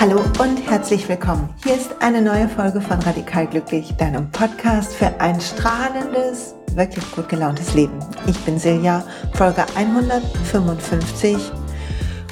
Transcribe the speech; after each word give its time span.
Hallo 0.00 0.20
und 0.40 0.56
herzlich 0.70 1.06
willkommen. 1.06 1.50
Hier 1.62 1.74
ist 1.74 1.90
eine 2.00 2.22
neue 2.22 2.48
Folge 2.48 2.80
von 2.80 2.98
Radikal 3.00 3.46
Glücklich, 3.46 3.92
deinem 3.98 4.30
Podcast 4.30 4.94
für 4.94 5.20
ein 5.20 5.38
strahlendes, 5.38 6.54
wirklich 6.74 7.04
gut 7.12 7.28
gelauntes 7.28 7.74
Leben. 7.74 7.98
Ich 8.26 8.38
bin 8.46 8.58
Silja, 8.58 9.04
Folge 9.34 9.66
155, 9.76 11.36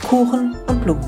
Kuchen 0.08 0.56
und 0.66 0.82
Blumen. 0.82 1.04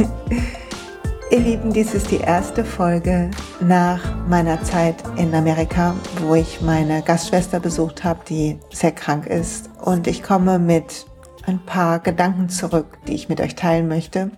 Ihr 1.30 1.38
Lieben, 1.38 1.72
dies 1.72 1.94
ist 1.94 2.10
die 2.10 2.18
erste 2.18 2.64
Folge 2.64 3.30
nach 3.60 4.11
meiner 4.28 4.62
Zeit 4.62 4.96
in 5.16 5.34
Amerika, 5.34 5.94
wo 6.20 6.34
ich 6.34 6.60
meine 6.60 7.02
Gastschwester 7.02 7.60
besucht 7.60 8.04
habe, 8.04 8.20
die 8.28 8.58
sehr 8.72 8.92
krank 8.92 9.26
ist. 9.26 9.70
Und 9.80 10.06
ich 10.06 10.22
komme 10.22 10.58
mit 10.58 11.06
ein 11.46 11.64
paar 11.64 11.98
Gedanken 11.98 12.48
zurück, 12.48 12.98
die 13.06 13.14
ich 13.14 13.28
mit 13.28 13.40
euch 13.40 13.54
teilen 13.54 13.88
möchte. 13.88 14.30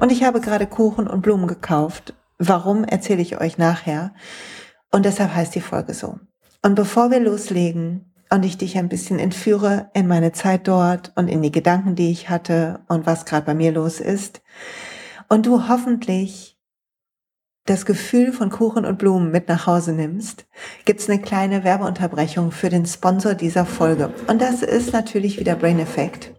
Und 0.00 0.12
ich 0.12 0.22
habe 0.24 0.40
gerade 0.40 0.66
Kuchen 0.66 1.06
und 1.06 1.22
Blumen 1.22 1.46
gekauft. 1.46 2.14
Warum 2.38 2.84
erzähle 2.84 3.22
ich 3.22 3.40
euch 3.40 3.58
nachher. 3.58 4.14
Und 4.90 5.04
deshalb 5.04 5.34
heißt 5.34 5.54
die 5.54 5.60
Folge 5.60 5.94
so. 5.94 6.18
Und 6.62 6.74
bevor 6.74 7.10
wir 7.10 7.20
loslegen 7.20 8.12
und 8.30 8.44
ich 8.44 8.58
dich 8.58 8.78
ein 8.78 8.88
bisschen 8.88 9.18
entführe 9.18 9.90
in 9.94 10.06
meine 10.06 10.32
Zeit 10.32 10.68
dort 10.68 11.12
und 11.16 11.28
in 11.28 11.42
die 11.42 11.52
Gedanken, 11.52 11.94
die 11.94 12.10
ich 12.10 12.30
hatte 12.30 12.80
und 12.88 13.06
was 13.06 13.24
gerade 13.24 13.46
bei 13.46 13.54
mir 13.54 13.72
los 13.72 14.00
ist, 14.00 14.42
und 15.28 15.46
du 15.46 15.66
hoffentlich 15.68 16.51
das 17.64 17.86
Gefühl 17.86 18.32
von 18.32 18.50
Kuchen 18.50 18.84
und 18.84 18.98
Blumen 18.98 19.30
mit 19.30 19.48
nach 19.48 19.66
Hause 19.66 19.92
nimmst, 19.92 20.46
gibt's 20.84 21.08
eine 21.08 21.20
kleine 21.20 21.62
Werbeunterbrechung 21.62 22.50
für 22.50 22.68
den 22.68 22.86
Sponsor 22.86 23.34
dieser 23.34 23.66
Folge. 23.66 24.12
Und 24.26 24.42
das 24.42 24.62
ist 24.62 24.92
natürlich 24.92 25.38
wieder 25.38 25.54
Brain 25.54 25.78
Effect. 25.78 26.32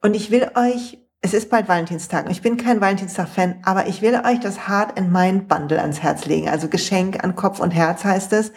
Und 0.00 0.14
ich 0.14 0.30
will 0.30 0.50
euch, 0.54 0.98
es 1.20 1.34
ist 1.34 1.50
bald 1.50 1.68
Valentinstag, 1.68 2.30
ich 2.30 2.40
bin 2.40 2.56
kein 2.56 2.80
Valentinstag-Fan, 2.80 3.60
aber 3.62 3.88
ich 3.88 4.00
will 4.00 4.14
euch 4.14 4.40
das 4.40 4.68
Heart 4.68 4.98
and 4.98 5.12
Mind 5.12 5.48
Bundle 5.48 5.80
ans 5.80 6.02
Herz 6.02 6.24
legen. 6.24 6.48
Also 6.48 6.68
Geschenk 6.68 7.22
an 7.22 7.36
Kopf 7.36 7.60
und 7.60 7.72
Herz 7.72 8.04
heißt 8.04 8.32
es. 8.32 8.52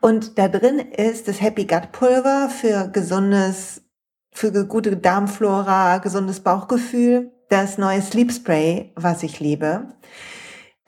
Und 0.00 0.38
da 0.38 0.48
drin 0.48 0.78
ist 0.78 1.28
das 1.28 1.40
Happy 1.40 1.66
Gut 1.66 1.92
Pulver 1.92 2.48
für 2.50 2.88
gesundes, 2.88 3.82
für 4.32 4.50
gute 4.66 4.96
Darmflora, 4.96 5.98
gesundes 5.98 6.40
Bauchgefühl, 6.40 7.32
das 7.48 7.78
neue 7.78 8.02
Sleep 8.02 8.32
Spray, 8.32 8.92
was 8.96 9.22
ich 9.22 9.40
liebe. 9.40 9.86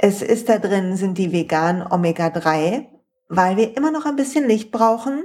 Es 0.02 0.22
ist 0.22 0.48
da 0.48 0.58
drin, 0.58 0.96
sind 0.96 1.18
die 1.18 1.30
veganen 1.30 1.86
Omega-3, 1.86 2.86
weil 3.28 3.58
wir 3.58 3.76
immer 3.76 3.90
noch 3.90 4.06
ein 4.06 4.16
bisschen 4.16 4.48
Licht 4.48 4.70
brauchen. 4.70 5.24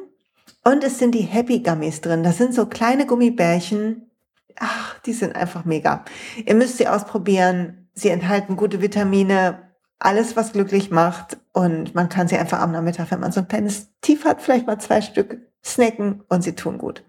Und 0.65 0.83
es 0.83 0.99
sind 0.99 1.15
die 1.15 1.21
Happy 1.21 1.59
Gummies 1.59 2.01
drin. 2.01 2.23
Das 2.23 2.37
sind 2.37 2.53
so 2.53 2.65
kleine 2.65 3.05
Gummibärchen, 3.05 4.11
ach, 4.59 4.99
die 4.99 5.13
sind 5.13 5.33
einfach 5.33 5.63
mega. 5.63 6.03
Ihr 6.45 6.55
müsst 6.55 6.77
sie 6.77 6.89
ausprobieren. 6.89 7.87
Sie 7.93 8.09
enthalten 8.09 8.57
gute 8.57 8.81
Vitamine, 8.81 9.71
alles, 9.97 10.35
was 10.35 10.51
glücklich 10.51 10.91
macht. 10.91 11.37
Und 11.53 11.95
man 11.95 12.09
kann 12.09 12.27
sie 12.27 12.35
einfach 12.35 12.59
am 12.59 12.73
Nachmittag, 12.73 13.11
wenn 13.11 13.21
man 13.21 13.31
so 13.31 13.39
ein 13.39 13.47
kleines 13.47 13.87
Tief 14.01 14.25
hat, 14.25 14.41
vielleicht 14.41 14.67
mal 14.67 14.79
zwei 14.79 14.99
Stück 14.99 15.37
snacken 15.63 16.21
und 16.27 16.43
sie 16.43 16.53
tun 16.53 16.77
gut. 16.77 17.01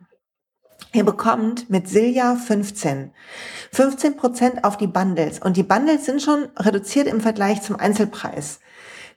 Ihr 0.97 1.05
bekommt 1.05 1.69
mit 1.69 1.91
Silja 1.91 2.37
15. 2.37 3.13
15 3.71 4.17
Prozent 4.17 4.65
auf 4.65 4.79
die 4.79 4.87
Bundles. 4.87 5.39
Und 5.39 5.59
die 5.59 5.63
Bundles 5.63 6.07
sind 6.07 6.23
schon 6.23 6.49
reduziert 6.57 7.07
im 7.07 7.21
Vergleich 7.21 7.61
zum 7.61 7.77
Einzelpreis. 7.77 8.61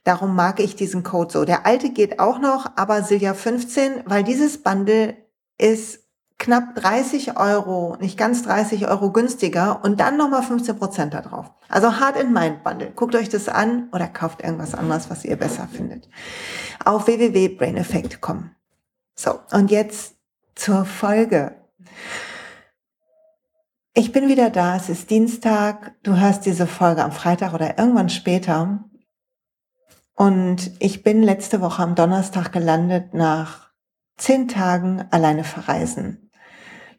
Darum 0.04 0.36
mag 0.36 0.60
ich 0.60 0.76
diesen 0.76 1.04
Code 1.04 1.32
so. 1.32 1.46
Der 1.46 1.64
alte 1.64 1.88
geht 1.88 2.20
auch 2.20 2.38
noch, 2.38 2.70
aber 2.76 3.02
Silja 3.02 3.32
15, 3.32 4.02
weil 4.04 4.24
dieses 4.24 4.62
Bundle 4.62 5.16
ist 5.56 6.00
knapp 6.36 6.74
30 6.74 7.38
Euro, 7.38 7.96
nicht 7.98 8.18
ganz 8.18 8.42
30 8.42 8.86
Euro 8.86 9.10
günstiger 9.10 9.80
und 9.82 10.00
dann 10.00 10.18
nochmal 10.18 10.42
15 10.42 10.76
Prozent 10.76 11.14
da 11.14 11.22
drauf. 11.22 11.50
Also 11.70 11.98
Hard 11.98 12.20
in 12.20 12.34
Mind 12.34 12.62
Bundle. 12.62 12.90
Guckt 12.94 13.14
euch 13.14 13.30
das 13.30 13.48
an 13.48 13.88
oder 13.92 14.06
kauft 14.06 14.42
irgendwas 14.42 14.74
anderes, 14.74 15.08
was 15.08 15.24
ihr 15.24 15.36
besser 15.36 15.66
findet. 15.66 16.10
Auf 16.84 17.06
www.braineffect.com. 17.06 18.50
So, 19.14 19.40
und 19.52 19.70
jetzt 19.70 20.16
zur 20.54 20.84
Folge. 20.84 21.59
Ich 23.92 24.12
bin 24.12 24.28
wieder 24.28 24.50
da, 24.50 24.76
es 24.76 24.88
ist 24.88 25.10
Dienstag, 25.10 25.94
du 26.02 26.16
hörst 26.16 26.46
diese 26.46 26.66
Folge 26.66 27.02
am 27.02 27.12
Freitag 27.12 27.54
oder 27.54 27.78
irgendwann 27.78 28.08
später. 28.08 28.84
Und 30.14 30.70
ich 30.78 31.02
bin 31.02 31.22
letzte 31.22 31.60
Woche 31.60 31.82
am 31.82 31.94
Donnerstag 31.94 32.52
gelandet 32.52 33.14
nach 33.14 33.70
zehn 34.16 34.48
Tagen 34.48 35.04
alleine 35.10 35.44
verreisen. 35.44 36.30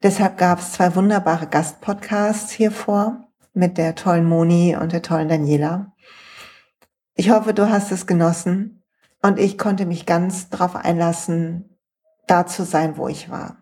Deshalb 0.04 0.38
gab 0.38 0.60
es 0.60 0.74
zwei 0.74 0.96
wunderbare 0.96 1.48
Gastpodcasts 1.48 2.52
hier 2.52 2.72
vor 2.72 3.28
mit 3.54 3.78
der 3.78 3.96
tollen 3.96 4.26
Moni 4.26 4.76
und 4.76 4.92
der 4.92 5.02
tollen 5.02 5.30
Daniela. 5.30 5.94
Ich 7.14 7.30
hoffe, 7.30 7.54
du 7.54 7.70
hast 7.70 7.92
es 7.92 8.08
genossen 8.08 8.84
und 9.22 9.38
ich 9.38 9.58
konnte 9.58 9.86
mich 9.86 10.06
ganz 10.06 10.50
darauf 10.50 10.76
einlassen, 10.76 11.78
da 12.28 12.48
zu 12.48 12.64
sein, 12.64 12.98
wo 12.98 13.08
ich 13.08 13.30
war. 13.30 13.61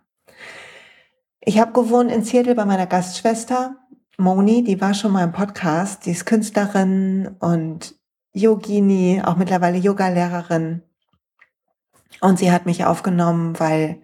Ich 1.50 1.58
habe 1.60 1.72
gewohnt 1.72 2.12
in 2.12 2.24
Seattle 2.24 2.54
bei 2.54 2.64
meiner 2.64 2.86
Gastschwester 2.86 3.76
Moni, 4.20 4.64
die 4.64 4.80
war 4.80 4.94
schon 4.94 5.12
mal 5.12 5.24
im 5.24 5.32
Podcast, 5.32 6.06
die 6.06 6.12
ist 6.12 6.28
Künstlerin 6.28 7.38
und 7.40 7.96
Yogini, 8.34 9.24
auch 9.26 9.36
mittlerweile 9.36 9.80
Yoga-Lehrerin. 9.80 10.84
Und 12.22 12.38
sie 12.38 12.52
hat 12.52 12.68
mich 12.68 12.86
aufgenommen, 12.86 13.60
weil 13.60 14.00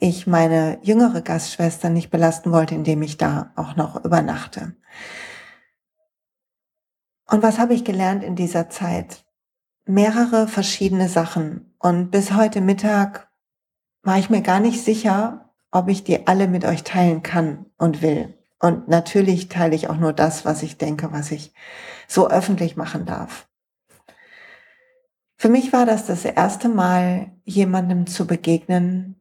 ich 0.00 0.26
meine 0.26 0.80
jüngere 0.82 1.20
Gastschwester 1.20 1.88
nicht 1.88 2.10
belasten 2.10 2.50
wollte, 2.50 2.74
indem 2.74 3.02
ich 3.02 3.16
da 3.16 3.52
auch 3.54 3.76
noch 3.76 4.04
übernachte. 4.04 4.74
Und 7.30 7.44
was 7.44 7.60
habe 7.60 7.74
ich 7.74 7.84
gelernt 7.84 8.24
in 8.24 8.34
dieser 8.34 8.70
Zeit? 8.70 9.24
Mehrere 9.86 10.48
verschiedene 10.48 11.08
Sachen. 11.08 11.76
Und 11.78 12.10
bis 12.10 12.32
heute 12.32 12.60
Mittag 12.60 13.30
war 14.02 14.18
ich 14.18 14.30
mir 14.30 14.42
gar 14.42 14.58
nicht 14.58 14.82
sicher, 14.82 15.47
ob 15.70 15.88
ich 15.88 16.04
die 16.04 16.26
alle 16.26 16.48
mit 16.48 16.64
euch 16.64 16.82
teilen 16.82 17.22
kann 17.22 17.66
und 17.76 18.02
will. 18.02 18.34
Und 18.60 18.88
natürlich 18.88 19.48
teile 19.48 19.74
ich 19.76 19.88
auch 19.88 19.96
nur 19.96 20.12
das, 20.12 20.44
was 20.44 20.62
ich 20.62 20.78
denke, 20.78 21.12
was 21.12 21.30
ich 21.30 21.52
so 22.08 22.28
öffentlich 22.28 22.76
machen 22.76 23.06
darf. 23.06 23.46
Für 25.36 25.48
mich 25.48 25.72
war 25.72 25.86
das 25.86 26.06
das 26.06 26.24
erste 26.24 26.68
Mal, 26.68 27.30
jemandem 27.44 28.08
zu 28.08 28.26
begegnen, 28.26 29.14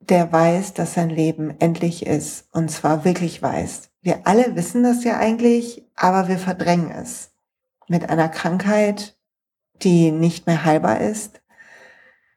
der 0.00 0.32
weiß, 0.32 0.74
dass 0.74 0.94
sein 0.94 1.10
Leben 1.10 1.54
endlich 1.60 2.04
ist. 2.04 2.48
Und 2.52 2.70
zwar 2.70 3.04
wirklich 3.04 3.40
weiß. 3.42 3.90
Wir 4.02 4.26
alle 4.26 4.56
wissen 4.56 4.82
das 4.82 5.04
ja 5.04 5.18
eigentlich, 5.18 5.84
aber 5.94 6.28
wir 6.28 6.38
verdrängen 6.38 6.90
es. 6.90 7.32
Mit 7.88 8.10
einer 8.10 8.28
Krankheit, 8.28 9.16
die 9.82 10.10
nicht 10.10 10.46
mehr 10.46 10.64
heilbar 10.64 11.00
ist, 11.00 11.40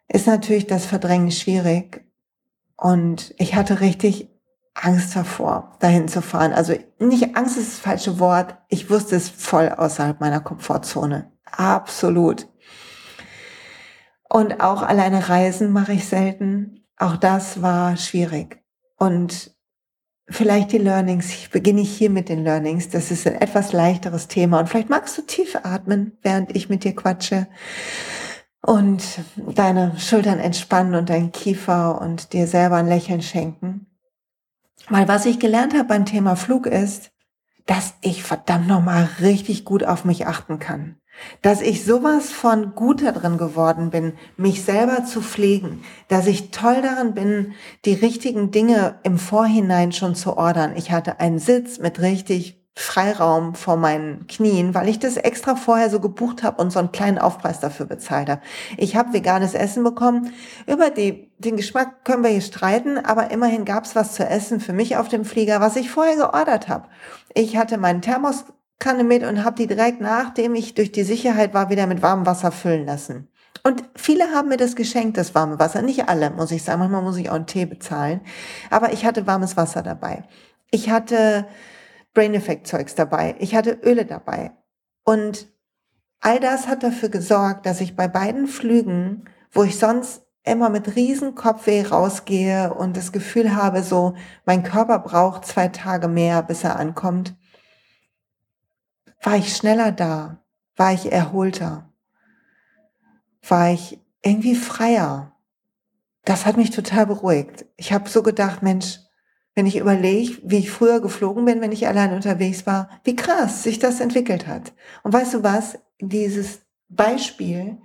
ist 0.08 0.28
natürlich 0.28 0.68
das 0.68 0.86
Verdrängen 0.86 1.32
schwierig. 1.32 2.06
Und 2.80 3.34
ich 3.38 3.56
hatte 3.56 3.82
richtig 3.82 4.30
Angst 4.74 5.16
davor, 5.16 5.76
dahin 5.80 6.08
zu 6.08 6.22
fahren. 6.22 6.54
Also 6.54 6.74
nicht 7.00 7.36
Angst 7.36 7.58
ist 7.58 7.74
das 7.74 7.80
falsche 7.80 8.20
Wort. 8.20 8.58
Ich 8.70 8.90
wusste 8.90 9.18
es 9.18 9.30
voll 9.30 9.70
außerhalb 9.70 10.22
meiner 10.22 10.40
Komfortzone. 10.40 11.32
Absolut. 11.46 12.48
Und 14.30 14.62
auch 14.62 14.82
alleine 14.82 15.28
reisen 15.28 15.72
mache 15.72 15.94
ich 15.94 16.08
selten. 16.08 16.86
Auch 16.98 17.18
das 17.18 17.62
war 17.62 17.98
schwierig. 17.98 18.64
Und 18.98 19.52
vielleicht 20.30 20.72
die 20.72 20.78
Learnings. 20.78 21.34
Ich 21.34 21.50
beginne 21.50 21.82
hier 21.82 22.10
mit 22.10 22.30
den 22.30 22.44
Learnings. 22.44 22.88
Das 22.90 23.12
ist 23.12 23.28
ein 23.28 23.36
etwas 23.36 23.74
leichteres 23.74 24.30
Thema. 24.30 24.60
Und 24.60 24.70
vielleicht 24.70 24.90
magst 24.90 25.18
du 25.18 25.24
tief 25.24 25.58
atmen, 25.64 26.18
während 26.22 26.56
ich 26.56 26.70
mit 26.70 26.86
dir 26.86 26.96
quatsche. 26.96 27.48
Und 28.62 29.04
deine 29.38 29.98
Schultern 30.00 30.40
entspannen 30.40 30.96
und 30.96 31.10
deinen 31.10 31.32
Kiefer 31.32 32.02
und 32.02 32.34
dir 32.34 32.46
selber 32.46 32.76
ein 32.76 32.88
Lächeln 32.88 33.22
schenken. 33.22 33.88
Weil 34.90 35.08
was 35.08 35.26
ich 35.26 35.40
gelernt 35.40 35.74
habe 35.74 35.86
beim 35.86 36.06
Thema 36.06 36.36
Flug 36.36 36.66
ist, 36.66 37.12
dass 37.66 37.94
ich 38.02 38.24
verdammt 38.24 38.68
nochmal 38.68 39.08
richtig 39.22 39.64
gut 39.64 39.84
auf 39.84 40.04
mich 40.04 40.28
achten 40.28 40.60
kann 40.60 41.00
dass 41.42 41.62
ich 41.62 41.86
sowas 41.86 42.32
von 42.32 42.76
gut 42.76 43.02
darin 43.02 43.38
geworden 43.38 43.90
bin, 43.90 44.14
mich 44.38 44.64
selber 44.64 45.06
zu 45.06 45.22
pflegen, 45.22 45.84
dass 46.08 46.28
ich 46.28 46.52
toll 46.52 46.82
darin 46.82 47.14
bin, 47.14 47.54
die 47.86 47.94
richtigen 47.94 48.52
Dinge 48.52 49.00
im 49.04 49.18
Vorhinein 49.18 49.92
schon 49.92 50.16
zu 50.16 50.38
ordern. 50.38 50.74
Ich 50.76 50.92
hatte 50.92 51.20
einen 51.20 51.40
Sitz 51.40 51.80
mit 51.80 52.00
richtig 52.02 52.59
Freiraum 52.82 53.56
vor 53.56 53.76
meinen 53.76 54.26
Knien, 54.28 54.74
weil 54.74 54.88
ich 54.88 55.00
das 55.00 55.18
extra 55.18 55.56
vorher 55.56 55.90
so 55.90 56.00
gebucht 56.00 56.44
habe 56.44 56.62
und 56.62 56.72
so 56.72 56.80
einen 56.80 56.94
kleinen 56.94 57.18
Aufpreis 57.18 57.60
dafür 57.60 57.86
bezahlt 57.86 58.30
habe. 58.30 58.42
Ich 58.78 58.96
habe 58.96 59.12
veganes 59.12 59.54
Essen 59.54 59.84
bekommen. 59.84 60.34
Über 60.66 60.90
die, 60.90 61.30
den 61.40 61.58
Geschmack 61.58 62.06
können 62.06 62.24
wir 62.24 62.30
hier 62.30 62.42
streiten, 62.42 62.98
aber 62.98 63.32
immerhin 63.32 63.66
gab 63.66 63.84
es 63.84 63.96
was 63.96 64.14
zu 64.14 64.26
essen 64.26 64.62
für 64.62 64.72
mich 64.72 64.96
auf 64.96 65.10
dem 65.10 65.26
Flieger, 65.26 65.60
was 65.60 65.76
ich 65.76 65.92
vorher 65.92 66.16
geordert 66.16 66.70
habe. 66.70 66.88
Ich 67.34 67.58
hatte 67.58 67.78
meinen 67.78 68.02
Thermos 68.02 68.46
Kanne 68.80 69.04
mit 69.04 69.24
und 69.24 69.44
habe 69.44 69.58
die 69.58 69.68
direkt 69.68 70.00
nachdem 70.00 70.56
ich 70.56 70.74
durch 70.74 70.94
die 70.94 71.04
Sicherheit 71.04 71.54
war 71.54 71.70
wieder 71.70 71.86
mit 71.86 72.02
warmem 72.02 72.26
Wasser 72.26 72.54
füllen 72.54 72.86
lassen. 72.86 73.28
Und 73.62 73.84
viele 73.94 74.32
haben 74.34 74.48
mir 74.48 74.56
das 74.56 74.78
geschenkt, 74.78 75.18
das 75.18 75.36
warme 75.36 75.60
Wasser. 75.60 75.82
Nicht 75.82 76.08
alle, 76.08 76.30
muss 76.30 76.52
ich 76.52 76.64
sagen. 76.64 76.80
Manchmal 76.80 77.02
muss 77.02 77.18
ich 77.18 77.30
auch 77.30 77.36
einen 77.36 77.46
Tee 77.46 77.66
bezahlen. 77.66 78.22
Aber 78.70 78.94
ich 78.94 79.06
hatte 79.06 79.28
warmes 79.28 79.58
Wasser 79.58 79.84
dabei. 79.84 80.24
Ich 80.72 80.90
hatte 80.90 81.46
Brain 82.20 82.34
Effect 82.34 82.68
Zeugs 82.68 82.96
dabei. 82.96 83.38
Ich 83.40 83.56
hatte 83.56 83.80
Öle 83.82 84.06
dabei. 84.06 84.52
Und 85.06 85.48
all 86.20 86.42
das 86.42 86.68
hat 86.68 86.84
dafür 86.84 87.08
gesorgt, 87.08 87.66
dass 87.66 87.80
ich 87.80 87.96
bei 87.96 88.10
beiden 88.10 88.48
Flügen, 88.48 89.24
wo 89.54 89.64
ich 89.64 89.80
sonst 89.80 90.24
immer 90.44 90.70
mit 90.70 90.98
riesen 90.98 91.34
Kopfweh 91.34 91.82
rausgehe 91.84 92.74
und 92.74 92.98
das 92.98 93.14
Gefühl 93.14 93.56
habe, 93.56 93.84
so, 93.84 94.16
mein 94.44 94.64
Körper 94.64 95.00
braucht 95.00 95.46
zwei 95.46 95.70
Tage 95.70 96.10
mehr, 96.10 96.44
bis 96.44 96.66
er 96.66 96.76
ankommt, 96.76 97.38
war 99.24 99.38
ich 99.38 99.56
schneller 99.56 99.94
da, 99.94 100.44
war 100.76 100.92
ich 100.92 101.14
erholter, 101.14 101.90
war 103.48 103.72
ich 103.72 103.98
irgendwie 104.22 104.56
freier. 104.56 105.38
Das 106.26 106.46
hat 106.46 106.58
mich 106.58 106.72
total 106.72 107.06
beruhigt. 107.06 107.66
Ich 107.78 107.94
habe 107.94 108.10
so 108.10 108.24
gedacht, 108.24 108.62
Mensch, 108.62 109.00
wenn 109.56 109.66
ich 109.66 109.78
überlege, 109.78 110.38
wie 110.44 110.60
ich 110.60 110.72
früher 110.72 111.02
geflogen 111.02 111.46
bin, 111.46 111.62
wenn 111.62 111.72
ich 111.72 111.88
allein 111.88 112.14
unterwegs 112.14 112.66
war, 112.66 112.90
wie 113.04 113.16
krass 113.16 113.64
sich 113.64 113.80
das 113.80 114.00
entwickelt 114.00 114.48
hat. 114.48 114.74
Und 115.04 115.14
weißt 115.14 115.34
du 115.34 115.44
was? 115.44 115.80
Dieses 116.00 116.62
Beispiel 116.88 117.78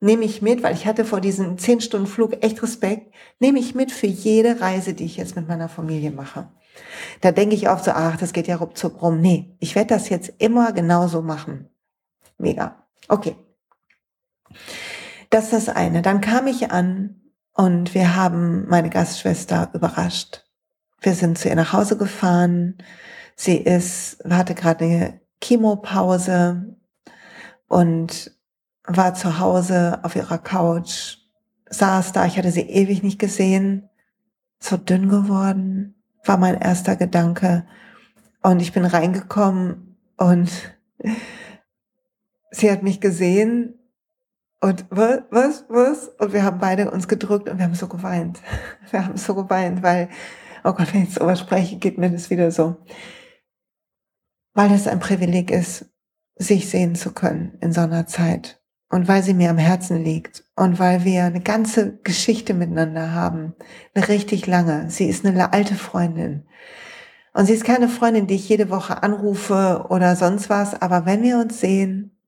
nehme 0.00 0.24
ich 0.24 0.40
mit, 0.40 0.62
weil 0.62 0.74
ich 0.74 0.86
hatte 0.86 1.04
vor 1.04 1.20
diesem 1.20 1.58
10 1.58 1.80
Stunden 1.80 2.06
Flug 2.06 2.42
echt 2.42 2.62
Respekt, 2.62 3.12
nehme 3.38 3.58
ich 3.58 3.74
mit 3.74 3.92
für 3.92 4.06
jede 4.06 4.60
Reise, 4.60 4.94
die 4.94 5.04
ich 5.04 5.16
jetzt 5.16 5.36
mit 5.36 5.48
meiner 5.48 5.68
Familie 5.68 6.10
mache. 6.10 6.48
Da 7.20 7.32
denke 7.32 7.54
ich 7.54 7.68
auch 7.68 7.80
so, 7.80 7.90
ach, 7.90 8.16
das 8.16 8.32
geht 8.32 8.46
ja 8.46 8.56
ruckzuck 8.56 9.02
rum. 9.02 9.20
Nee, 9.20 9.56
ich 9.58 9.74
werde 9.74 9.94
das 9.94 10.08
jetzt 10.08 10.32
immer 10.38 10.72
genauso 10.72 11.22
machen. 11.22 11.68
Mega. 12.38 12.86
Okay. 13.08 13.36
Das 15.28 15.44
ist 15.44 15.52
das 15.52 15.68
eine. 15.68 16.02
Dann 16.02 16.20
kam 16.20 16.46
ich 16.46 16.70
an 16.70 17.20
und 17.52 17.94
wir 17.94 18.16
haben 18.16 18.66
meine 18.68 18.90
Gastschwester 18.90 19.70
überrascht. 19.74 20.49
Wir 21.00 21.14
sind 21.14 21.38
zu 21.38 21.48
ihr 21.48 21.54
nach 21.54 21.72
Hause 21.72 21.96
gefahren. 21.96 22.78
Sie 23.36 23.56
ist, 23.56 24.22
hatte 24.28 24.54
gerade 24.54 24.84
eine 24.84 25.20
Chemopause 25.42 26.76
und 27.68 28.36
war 28.84 29.14
zu 29.14 29.38
Hause 29.38 30.00
auf 30.02 30.16
ihrer 30.16 30.38
Couch, 30.38 31.18
saß 31.70 32.12
da, 32.12 32.26
ich 32.26 32.36
hatte 32.36 32.50
sie 32.50 32.68
ewig 32.68 33.02
nicht 33.02 33.18
gesehen, 33.18 33.88
so 34.58 34.76
dünn 34.76 35.08
geworden, 35.08 35.94
war 36.24 36.36
mein 36.36 36.60
erster 36.60 36.96
Gedanke. 36.96 37.66
Und 38.42 38.60
ich 38.60 38.72
bin 38.72 38.84
reingekommen 38.84 39.96
und 40.16 40.50
sie 42.50 42.70
hat 42.70 42.82
mich 42.82 43.00
gesehen 43.00 43.80
und 44.60 44.84
was, 44.90 45.22
was, 45.30 45.64
was? 45.68 46.08
Und 46.18 46.32
wir 46.34 46.42
haben 46.42 46.58
beide 46.58 46.90
uns 46.90 47.08
gedrückt 47.08 47.48
und 47.48 47.58
wir 47.58 47.64
haben 47.64 47.74
so 47.74 47.88
geweint. 47.88 48.40
Wir 48.90 49.06
haben 49.06 49.16
so 49.16 49.34
geweint, 49.34 49.82
weil, 49.82 50.08
oh 50.64 50.72
Gott, 50.72 50.92
wenn 50.92 51.04
ich 51.04 51.14
sowas 51.14 51.40
spreche, 51.40 51.76
geht 51.76 51.98
mir 51.98 52.10
das 52.10 52.30
wieder 52.30 52.50
so. 52.50 52.76
Weil 54.54 54.72
es 54.72 54.86
ein 54.86 55.00
Privileg 55.00 55.50
ist, 55.50 55.86
sich 56.36 56.68
sehen 56.68 56.94
zu 56.94 57.12
können 57.12 57.56
in 57.60 57.72
so 57.72 57.82
einer 57.82 58.06
Zeit 58.06 58.60
und 58.90 59.08
weil 59.08 59.22
sie 59.22 59.34
mir 59.34 59.50
am 59.50 59.58
Herzen 59.58 60.02
liegt 60.02 60.44
und 60.56 60.78
weil 60.78 61.04
wir 61.04 61.24
eine 61.24 61.40
ganze 61.40 61.98
Geschichte 61.98 62.54
miteinander 62.54 63.12
haben, 63.12 63.54
eine 63.94 64.08
richtig 64.08 64.46
lange. 64.46 64.90
Sie 64.90 65.06
ist 65.06 65.24
eine 65.24 65.52
alte 65.52 65.76
Freundin. 65.76 66.46
Und 67.32 67.46
sie 67.46 67.52
ist 67.52 67.64
keine 67.64 67.88
Freundin, 67.88 68.26
die 68.26 68.34
ich 68.34 68.48
jede 68.48 68.70
Woche 68.70 69.02
anrufe 69.02 69.86
oder 69.88 70.16
sonst 70.16 70.50
was, 70.50 70.80
aber 70.80 71.06
wenn 71.06 71.22
wir 71.22 71.38
uns 71.38 71.60
sehen, 71.60 72.18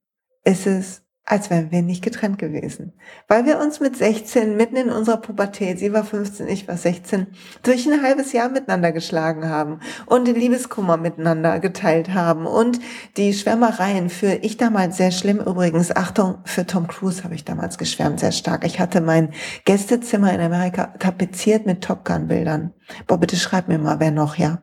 ist 0.44 0.66
es 0.66 1.01
als 1.24 1.50
wären 1.50 1.70
wir 1.70 1.82
nicht 1.82 2.02
getrennt 2.02 2.38
gewesen. 2.38 2.92
Weil 3.28 3.46
wir 3.46 3.60
uns 3.60 3.78
mit 3.78 3.96
16 3.96 4.56
mitten 4.56 4.76
in 4.76 4.90
unserer 4.90 5.18
Pubertät, 5.18 5.78
sie 5.78 5.92
war 5.92 6.02
15, 6.04 6.48
ich 6.48 6.66
war 6.66 6.76
16, 6.76 7.28
durch 7.62 7.86
ein 7.86 8.02
halbes 8.02 8.32
Jahr 8.32 8.48
miteinander 8.48 8.90
geschlagen 8.90 9.48
haben 9.48 9.78
und 10.06 10.26
den 10.26 10.34
Liebeskummer 10.34 10.96
miteinander 10.96 11.60
geteilt 11.60 12.12
haben 12.12 12.46
und 12.46 12.80
die 13.16 13.32
Schwärmereien 13.34 14.10
für, 14.10 14.34
ich 14.42 14.56
damals 14.56 14.96
sehr 14.96 15.12
schlimm 15.12 15.38
übrigens, 15.38 15.94
Achtung, 15.94 16.38
für 16.44 16.66
Tom 16.66 16.88
Cruise 16.88 17.22
habe 17.22 17.36
ich 17.36 17.44
damals 17.44 17.78
geschwärmt, 17.78 18.18
sehr 18.18 18.32
stark. 18.32 18.64
Ich 18.66 18.80
hatte 18.80 19.00
mein 19.00 19.32
Gästezimmer 19.64 20.32
in 20.34 20.40
Amerika 20.40 20.86
tapeziert 20.98 21.66
mit 21.66 21.84
Top 21.84 22.04
Gun 22.04 22.26
Bildern. 22.26 22.72
Boah, 23.06 23.18
bitte 23.18 23.36
schreib 23.36 23.68
mir 23.68 23.78
mal, 23.78 24.00
wer 24.00 24.10
noch, 24.10 24.36
ja. 24.36 24.62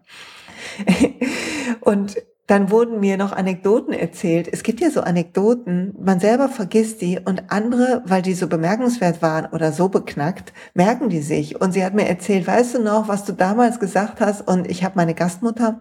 und 1.82 2.18
dann 2.50 2.72
wurden 2.72 3.00
mir 3.00 3.16
noch 3.16 3.31
Anekdoten 3.31 3.94
erzählt. 3.94 4.50
Es 4.51 4.63
gibt 4.63 4.81
ja 4.81 4.90
so 4.90 5.01
Anekdoten, 5.01 5.94
man 6.04 6.19
selber 6.19 6.50
vergisst 6.50 7.00
die 7.00 7.19
und 7.19 7.51
andere, 7.51 8.01
weil 8.06 8.24
die 8.24 8.34
so 8.34 8.48
bemerkenswert 8.48 9.22
waren 9.22 9.46
oder 9.54 9.72
so 9.72 9.88
beknackt, 9.88 10.51
merken 10.74 11.10
die 11.10 11.22
sich. 11.22 11.62
Und 11.62 11.74
sie 11.74 11.86
hat 11.86 11.94
mir 11.94 12.07
erzählt, 12.07 12.48
weißt 12.48 12.74
du 12.74 12.80
noch, 12.81 13.07
was 13.07 13.24
du 13.24 13.34
damals 13.34 13.80
gesagt 13.80 14.19
hast? 14.19 14.48
Und 14.48 14.68
ich 14.68 14.84
habe 14.84 14.96
meine 14.96 15.13
Gastmutter, 15.13 15.80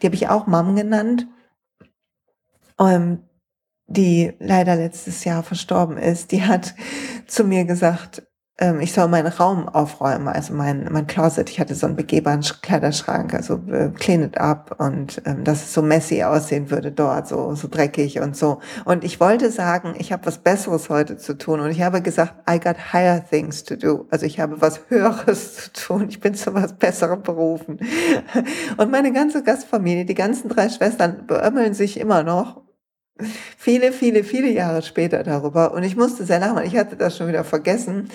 die 0.00 0.06
habe 0.06 0.14
ich 0.14 0.28
auch 0.28 0.46
Mom 0.46 0.76
genannt, 0.76 1.26
ähm, 2.78 3.24
die 3.88 4.34
leider 4.38 4.76
letztes 4.76 5.24
Jahr 5.24 5.42
verstorben 5.42 5.96
ist. 5.96 6.30
Die 6.30 6.44
hat 6.44 6.76
zu 7.26 7.42
mir 7.42 7.64
gesagt, 7.64 8.22
ähm, 8.58 8.78
ich 8.80 8.92
soll 8.92 9.08
meinen 9.08 9.26
Raum 9.26 9.68
aufräumen, 9.68 10.28
also 10.28 10.54
mein, 10.54 10.88
mein 10.92 11.08
Closet. 11.08 11.50
Ich 11.50 11.58
hatte 11.58 11.74
so 11.74 11.86
einen 11.86 11.96
begehbaren 11.96 12.40
Kleiderschrank, 12.40 13.34
also 13.34 13.60
äh, 13.70 13.88
clean 13.88 14.22
it 14.22 14.38
up 14.38 14.76
und 14.78 15.20
ähm, 15.24 15.42
dass 15.42 15.64
es 15.64 15.74
so 15.74 15.82
messy 15.82 16.22
aussehen 16.22 16.70
würde 16.70 16.92
dort, 16.92 17.26
so, 17.26 17.54
so 17.56 17.66
dreckig 17.68 18.20
und 18.20 18.36
so. 18.36 18.60
Und 18.84 19.02
ich 19.02 19.18
wollte 19.18 19.50
sagen, 19.50 19.94
ich 19.98 20.12
habe 20.12 20.26
was 20.26 20.38
Besseres 20.38 20.88
heute 20.88 21.16
zu 21.16 21.36
tun 21.36 21.58
und 21.58 21.70
ich 21.70 21.82
habe 21.82 22.00
gesagt, 22.00 22.34
I 22.48 22.60
got 22.60 22.92
higher 22.92 23.24
things 23.28 23.64
to 23.64 23.74
do. 23.74 24.06
Also 24.10 24.24
ich 24.24 24.38
habe 24.38 24.60
was 24.60 24.82
Höheres 24.88 25.54
zu 25.72 25.72
tun. 25.72 26.06
Ich 26.08 26.20
bin 26.20 26.34
zu 26.34 26.54
was 26.54 26.74
Besserem 26.74 27.22
berufen. 27.22 27.78
Und 28.76 28.90
meine 28.90 29.12
ganze 29.12 29.42
Gastfamilie, 29.42 30.04
die 30.04 30.14
ganzen 30.14 30.48
drei 30.48 30.68
Schwestern 30.68 31.26
beömmeln 31.26 31.74
sich 31.74 31.98
immer 31.98 32.22
noch 32.22 32.63
viele, 33.56 33.92
viele, 33.92 34.24
viele 34.24 34.50
Jahre 34.50 34.82
später 34.82 35.22
darüber 35.22 35.72
und 35.72 35.84
ich 35.84 35.96
musste 35.96 36.24
sehr 36.24 36.40
lachen, 36.40 36.64
ich 36.64 36.76
hatte 36.76 36.96
das 36.96 37.16
schon 37.16 37.28
wieder 37.28 37.44
vergessen 37.44 38.08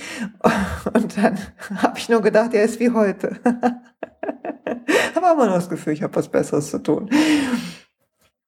und 0.94 1.18
dann 1.18 1.38
habe 1.76 1.98
ich 1.98 2.10
nur 2.10 2.22
gedacht, 2.22 2.54
er 2.54 2.64
ist 2.64 2.80
wie 2.80 2.92
heute. 2.92 3.40
Aber 5.16 5.32
immer 5.34 5.46
noch 5.48 5.56
das 5.56 5.70
Gefühl, 5.70 5.94
ich 5.94 6.04
habe 6.04 6.16
was 6.16 6.30
Besseres 6.30 6.70
zu 6.70 6.80
tun. 6.80 7.10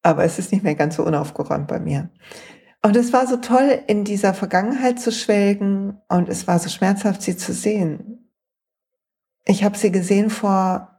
Aber 0.03 0.23
es 0.23 0.39
ist 0.39 0.51
nicht 0.51 0.63
mehr 0.63 0.75
ganz 0.75 0.95
so 0.95 1.03
unaufgeräumt 1.03 1.67
bei 1.67 1.79
mir. 1.79 2.09
Und 2.83 2.95
es 2.95 3.13
war 3.13 3.27
so 3.27 3.37
toll, 3.37 3.79
in 3.87 4.03
dieser 4.03 4.33
Vergangenheit 4.33 4.99
zu 4.99 5.11
schwelgen 5.11 6.01
und 6.09 6.29
es 6.29 6.47
war 6.47 6.57
so 6.57 6.69
schmerzhaft, 6.69 7.21
sie 7.21 7.37
zu 7.37 7.53
sehen. 7.53 8.31
Ich 9.45 9.63
habe 9.63 9.77
sie 9.77 9.91
gesehen 9.91 10.29
vor 10.29 10.90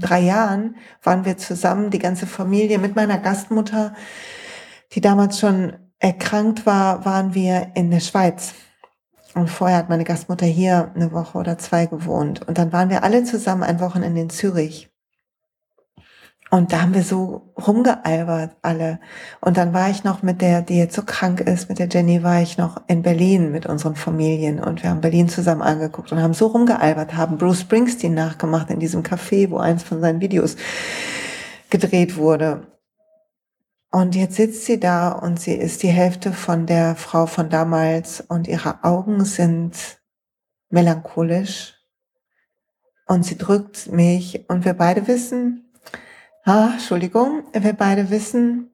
drei 0.00 0.20
Jahren, 0.20 0.76
waren 1.02 1.24
wir 1.24 1.36
zusammen, 1.36 1.90
die 1.90 1.98
ganze 1.98 2.26
Familie 2.26 2.78
mit 2.78 2.96
meiner 2.96 3.18
Gastmutter 3.18 3.94
die 4.92 5.00
damals 5.00 5.38
schon 5.38 5.74
erkrankt 5.98 6.66
war, 6.66 7.04
waren 7.04 7.34
wir 7.34 7.72
in 7.74 7.90
der 7.90 8.00
Schweiz. 8.00 8.54
Und 9.34 9.48
vorher 9.48 9.78
hat 9.78 9.88
meine 9.88 10.04
Gastmutter 10.04 10.46
hier 10.46 10.90
eine 10.94 11.12
Woche 11.12 11.38
oder 11.38 11.56
zwei 11.58 11.86
gewohnt. 11.86 12.46
Und 12.48 12.58
dann 12.58 12.72
waren 12.72 12.90
wir 12.90 13.04
alle 13.04 13.22
zusammen 13.22 13.62
ein 13.62 13.80
Wochenende 13.80 14.20
in 14.20 14.30
Zürich. 14.30 14.90
Und 16.50 16.72
da 16.72 16.82
haben 16.82 16.94
wir 16.94 17.04
so 17.04 17.52
rumgealbert 17.56 18.56
alle. 18.62 18.98
Und 19.40 19.56
dann 19.56 19.72
war 19.72 19.88
ich 19.88 20.02
noch 20.02 20.22
mit 20.22 20.40
der, 20.40 20.62
die 20.62 20.78
jetzt 20.78 20.96
so 20.96 21.02
krank 21.02 21.40
ist, 21.40 21.68
mit 21.68 21.78
der 21.78 21.88
Jenny, 21.88 22.24
war 22.24 22.42
ich 22.42 22.58
noch 22.58 22.82
in 22.88 23.02
Berlin 23.02 23.52
mit 23.52 23.66
unseren 23.66 23.94
Familien. 23.94 24.58
Und 24.58 24.82
wir 24.82 24.90
haben 24.90 25.00
Berlin 25.00 25.28
zusammen 25.28 25.62
angeguckt 25.62 26.10
und 26.10 26.20
haben 26.20 26.34
so 26.34 26.48
rumgealbert, 26.48 27.16
haben 27.16 27.38
Bruce 27.38 27.60
Springsteen 27.60 28.14
nachgemacht 28.14 28.68
in 28.68 28.80
diesem 28.80 29.04
Café, 29.04 29.48
wo 29.50 29.58
eins 29.58 29.84
von 29.84 30.00
seinen 30.00 30.20
Videos 30.20 30.56
gedreht 31.70 32.16
wurde. 32.16 32.66
Und 33.92 34.16
jetzt 34.16 34.36
sitzt 34.36 34.64
sie 34.66 34.80
da 34.80 35.10
und 35.10 35.38
sie 35.38 35.54
ist 35.54 35.84
die 35.84 35.88
Hälfte 35.88 36.32
von 36.32 36.66
der 36.66 36.96
Frau 36.96 37.26
von 37.26 37.48
damals 37.48 38.20
und 38.20 38.48
ihre 38.48 38.82
Augen 38.82 39.24
sind 39.24 40.00
melancholisch 40.68 41.74
und 43.06 43.24
sie 43.24 43.36
drückt 43.36 43.90
mich 43.90 44.48
und 44.48 44.64
wir 44.64 44.74
beide 44.74 45.08
wissen, 45.08 45.69
ah, 46.44 46.70
Entschuldigung, 46.72 47.44
wir 47.52 47.72
beide 47.72 48.10
wissen, 48.10 48.70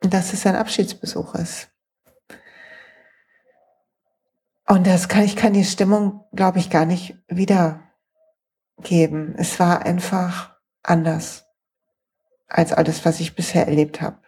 dass 0.00 0.32
es 0.32 0.46
ein 0.46 0.56
Abschiedsbesuch 0.56 1.34
ist. 1.34 1.70
Und 4.66 4.86
das 4.86 5.08
kann, 5.08 5.24
ich 5.24 5.36
kann 5.36 5.52
die 5.52 5.64
Stimmung, 5.64 6.24
glaube 6.32 6.58
ich, 6.58 6.70
gar 6.70 6.86
nicht 6.86 7.16
wiedergeben. 7.26 7.84
Es 9.36 9.58
war 9.58 9.84
einfach 9.84 10.56
anders 10.82 11.46
als 12.46 12.72
alles, 12.72 13.04
was 13.04 13.20
ich 13.20 13.34
bisher 13.34 13.66
erlebt 13.66 14.00
habe. 14.00 14.18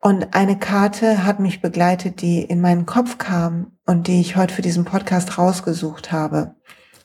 Und 0.00 0.34
eine 0.34 0.58
Karte 0.58 1.24
hat 1.24 1.40
mich 1.40 1.62
begleitet, 1.62 2.20
die 2.20 2.42
in 2.42 2.60
meinen 2.60 2.86
Kopf 2.86 3.18
kam 3.18 3.78
und 3.86 4.06
die 4.06 4.20
ich 4.20 4.36
heute 4.36 4.54
für 4.54 4.62
diesen 4.62 4.84
Podcast 4.84 5.38
rausgesucht 5.38 6.12
habe. 6.12 6.54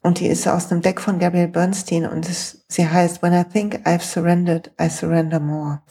Und 0.02 0.20
die 0.20 0.28
ist 0.28 0.48
aus 0.48 0.72
einem 0.72 0.82
Deck 0.82 1.00
von 1.00 1.20
Gabriel 1.20 1.48
Bernstein 1.48 2.08
und 2.08 2.28
es, 2.28 2.66
sie 2.68 2.88
heißt 2.88 3.22
When 3.22 3.34
I 3.34 3.44
think 3.44 3.86
I've 3.88 4.02
surrendered, 4.02 4.72
I 4.82 4.90
surrender 4.90 5.40
more. 5.40 5.84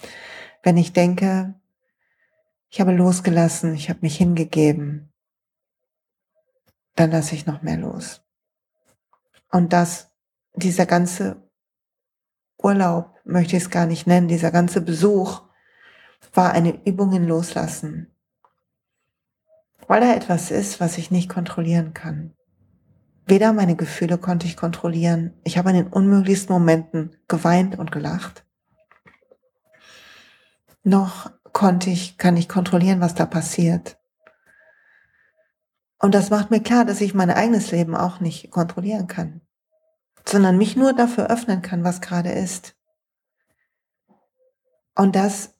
Wenn 0.62 0.76
ich 0.76 0.92
denke, 0.92 1.54
Ich 2.72 2.80
habe 2.80 2.92
losgelassen, 2.92 3.74
ich 3.74 3.90
habe 3.90 3.98
mich 4.02 4.16
hingegeben. 4.16 5.12
Dann 6.94 7.10
lasse 7.10 7.34
ich 7.34 7.44
noch 7.44 7.62
mehr 7.62 7.76
los. 7.76 8.22
Und 9.50 9.72
das, 9.72 10.12
dieser 10.54 10.86
ganze 10.86 11.50
Urlaub, 12.58 13.16
möchte 13.24 13.56
ich 13.56 13.64
es 13.64 13.70
gar 13.70 13.86
nicht 13.86 14.06
nennen, 14.06 14.28
dieser 14.28 14.52
ganze 14.52 14.80
Besuch 14.80 15.42
war 16.32 16.52
eine 16.52 16.84
Übung 16.86 17.12
in 17.12 17.26
Loslassen. 17.26 18.14
Weil 19.88 20.02
da 20.02 20.14
etwas 20.14 20.52
ist, 20.52 20.78
was 20.78 20.96
ich 20.96 21.10
nicht 21.10 21.28
kontrollieren 21.28 21.92
kann. 21.92 22.36
Weder 23.26 23.52
meine 23.52 23.76
Gefühle 23.76 24.18
konnte 24.18 24.46
ich 24.46 24.56
kontrollieren. 24.56 25.32
Ich 25.44 25.58
habe 25.58 25.70
in 25.70 25.76
den 25.76 25.86
unmöglichsten 25.88 26.52
Momenten 26.52 27.16
geweint 27.28 27.78
und 27.78 27.92
gelacht. 27.92 28.44
Noch 30.82 31.30
konnte 31.52 31.90
ich, 31.90 32.18
kann 32.18 32.36
ich 32.36 32.48
kontrollieren, 32.48 33.00
was 33.00 33.14
da 33.14 33.26
passiert. 33.26 33.98
Und 35.98 36.14
das 36.14 36.30
macht 36.30 36.50
mir 36.50 36.62
klar, 36.62 36.84
dass 36.84 37.00
ich 37.00 37.14
mein 37.14 37.30
eigenes 37.30 37.70
Leben 37.70 37.94
auch 37.94 38.20
nicht 38.20 38.50
kontrollieren 38.50 39.06
kann, 39.06 39.42
sondern 40.26 40.56
mich 40.56 40.76
nur 40.76 40.94
dafür 40.94 41.30
öffnen 41.30 41.60
kann, 41.60 41.84
was 41.84 42.00
gerade 42.00 42.30
ist. 42.30 42.74
Und 44.96 45.14
das, 45.14 45.54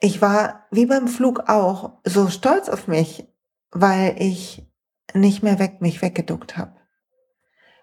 ich 0.00 0.20
war 0.20 0.66
wie 0.70 0.86
beim 0.86 1.08
Flug 1.08 1.48
auch 1.48 1.98
so 2.04 2.28
stolz 2.28 2.68
auf 2.68 2.86
mich, 2.86 3.26
weil 3.70 4.14
ich 4.18 4.70
nicht 5.14 5.42
mehr 5.42 5.58
weg, 5.58 5.80
mich 5.80 6.02
weggeduckt 6.02 6.58
habe, 6.58 6.77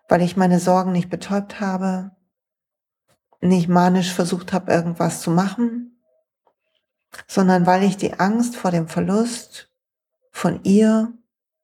weil 0.08 0.22
ich 0.22 0.38
meine 0.38 0.60
Sorgen 0.60 0.92
nicht 0.92 1.10
betäubt 1.10 1.60
habe, 1.60 2.12
nicht 3.42 3.68
manisch 3.68 4.14
versucht 4.14 4.54
habe, 4.54 4.72
irgendwas 4.72 5.22
zu 5.22 5.32
machen, 5.32 6.02
sondern 7.28 7.66
weil 7.66 7.84
ich 7.84 7.98
die 7.98 8.20
Angst 8.20 8.56
vor 8.56 8.72
dem 8.72 8.88
Verlust 8.88 9.72
von 10.32 10.64
ihr 10.64 11.14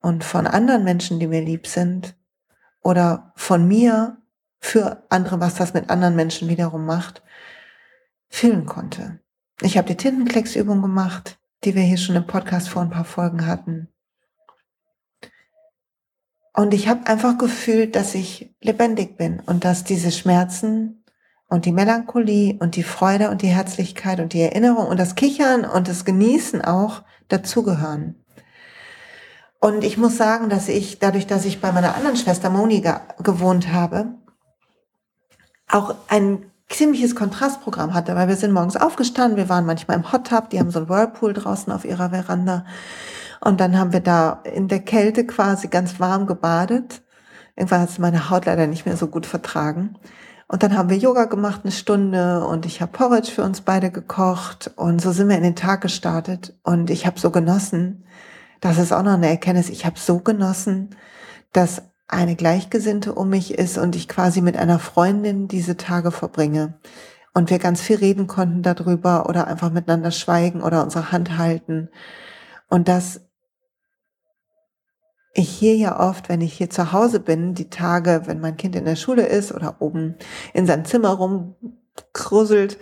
und 0.01 0.23
von 0.23 0.47
anderen 0.47 0.83
Menschen, 0.83 1.19
die 1.19 1.27
mir 1.27 1.41
lieb 1.41 1.67
sind, 1.67 2.15
oder 2.83 3.31
von 3.35 3.67
mir 3.67 4.17
für 4.59 5.03
andere, 5.09 5.39
was 5.39 5.55
das 5.55 5.73
mit 5.73 5.89
anderen 5.89 6.15
Menschen 6.15 6.49
wiederum 6.49 6.85
macht, 6.85 7.21
fühlen 8.29 8.65
konnte. 8.65 9.19
Ich 9.61 9.77
habe 9.77 9.87
die 9.87 9.97
Tintenklecksübung 9.97 10.81
gemacht, 10.81 11.39
die 11.63 11.75
wir 11.75 11.83
hier 11.83 11.97
schon 11.97 12.15
im 12.15 12.25
Podcast 12.25 12.69
vor 12.69 12.81
ein 12.81 12.89
paar 12.89 13.05
Folgen 13.05 13.45
hatten. 13.45 13.89
Und 16.53 16.73
ich 16.73 16.87
habe 16.87 17.07
einfach 17.07 17.37
gefühlt, 17.37 17.95
dass 17.95 18.13
ich 18.13 18.53
lebendig 18.61 19.17
bin 19.17 19.41
und 19.45 19.63
dass 19.63 19.83
diese 19.83 20.11
Schmerzen 20.11 21.03
und 21.47 21.65
die 21.65 21.71
Melancholie 21.71 22.57
und 22.59 22.75
die 22.75 22.83
Freude 22.83 23.29
und 23.29 23.41
die 23.41 23.47
Herzlichkeit 23.47 24.19
und 24.19 24.33
die 24.33 24.41
Erinnerung 24.41 24.87
und 24.87 24.99
das 24.99 25.15
Kichern 25.15 25.65
und 25.65 25.87
das 25.87 26.05
Genießen 26.05 26.61
auch 26.61 27.03
dazugehören. 27.29 28.15
Und 29.59 29.83
ich 29.83 29.97
muss 29.97 30.17
sagen, 30.17 30.49
dass 30.49 30.67
ich, 30.67 30.99
dadurch, 30.99 31.27
dass 31.27 31.45
ich 31.45 31.61
bei 31.61 31.71
meiner 31.71 31.95
anderen 31.95 32.17
Schwester 32.17 32.49
Moni 32.49 32.83
gewohnt 33.19 33.71
habe, 33.71 34.15
auch 35.69 35.95
ein 36.07 36.51
ziemliches 36.67 37.15
Kontrastprogramm 37.15 37.93
hatte, 37.93 38.15
weil 38.15 38.27
wir 38.27 38.35
sind 38.35 38.53
morgens 38.53 38.75
aufgestanden, 38.75 39.37
wir 39.37 39.49
waren 39.49 39.65
manchmal 39.65 39.97
im 39.97 40.11
Hot 40.11 40.27
Tub, 40.27 40.49
die 40.49 40.59
haben 40.59 40.71
so 40.71 40.79
ein 40.79 40.89
Whirlpool 40.89 41.33
draußen 41.33 41.71
auf 41.71 41.85
ihrer 41.85 42.09
Veranda. 42.09 42.65
Und 43.43 43.59
dann 43.59 43.77
haben 43.77 43.91
wir 43.91 43.99
da 43.99 44.41
in 44.43 44.67
der 44.67 44.79
Kälte 44.79 45.25
quasi 45.25 45.67
ganz 45.67 45.99
warm 45.99 46.27
gebadet. 46.27 47.01
Irgendwann 47.55 47.81
hat 47.81 47.89
es 47.89 47.99
meine 47.99 48.29
Haut 48.29 48.45
leider 48.45 48.67
nicht 48.67 48.85
mehr 48.85 48.97
so 48.97 49.07
gut 49.07 49.25
vertragen. 49.25 49.97
Und 50.47 50.63
dann 50.63 50.77
haben 50.77 50.89
wir 50.89 50.97
Yoga 50.97 51.25
gemacht 51.25 51.61
eine 51.63 51.71
Stunde 51.71 52.45
und 52.45 52.65
ich 52.65 52.81
habe 52.81 52.91
Porridge 52.91 53.31
für 53.31 53.43
uns 53.43 53.61
beide 53.61 53.89
gekocht 53.89 54.69
und 54.75 55.01
so 55.01 55.13
sind 55.13 55.29
wir 55.29 55.37
in 55.37 55.43
den 55.43 55.55
Tag 55.55 55.79
gestartet 55.79 56.53
und 56.63 56.89
ich 56.89 57.05
habe 57.05 57.17
so 57.17 57.31
genossen, 57.31 58.03
das 58.59 58.77
ist 58.77 58.91
auch 58.91 59.01
noch 59.01 59.13
eine 59.13 59.29
Erkenntnis. 59.29 59.69
Ich 59.69 59.85
habe 59.85 59.97
so 59.97 60.19
genossen, 60.19 60.89
dass 61.53 61.81
eine 62.07 62.35
Gleichgesinnte 62.35 63.13
um 63.13 63.29
mich 63.29 63.53
ist 63.57 63.77
und 63.77 63.95
ich 63.95 64.07
quasi 64.07 64.41
mit 64.41 64.57
einer 64.57 64.77
Freundin 64.77 65.47
diese 65.47 65.77
Tage 65.77 66.11
verbringe. 66.11 66.73
Und 67.33 67.49
wir 67.49 67.57
ganz 67.57 67.81
viel 67.81 67.95
reden 67.95 68.27
konnten 68.27 68.61
darüber 68.61 69.29
oder 69.29 69.47
einfach 69.47 69.71
miteinander 69.71 70.11
schweigen 70.11 70.61
oder 70.61 70.83
unsere 70.83 71.13
Hand 71.13 71.37
halten. 71.37 71.89
Und 72.67 72.89
dass 72.89 73.21
ich 75.33 75.49
hier 75.49 75.75
ja 75.75 75.99
oft, 75.99 76.29
wenn 76.29 76.41
ich 76.41 76.53
hier 76.53 76.69
zu 76.69 76.91
Hause 76.91 77.19
bin, 77.19 77.53
die 77.53 77.69
Tage, 77.69 78.23
wenn 78.25 78.41
mein 78.41 78.57
Kind 78.57 78.75
in 78.75 78.85
der 78.85 78.95
Schule 78.95 79.25
ist 79.25 79.53
oder 79.53 79.77
oben 79.79 80.15
in 80.53 80.67
seinem 80.67 80.85
Zimmer 80.85 81.09
rumkrusselt, 81.09 82.77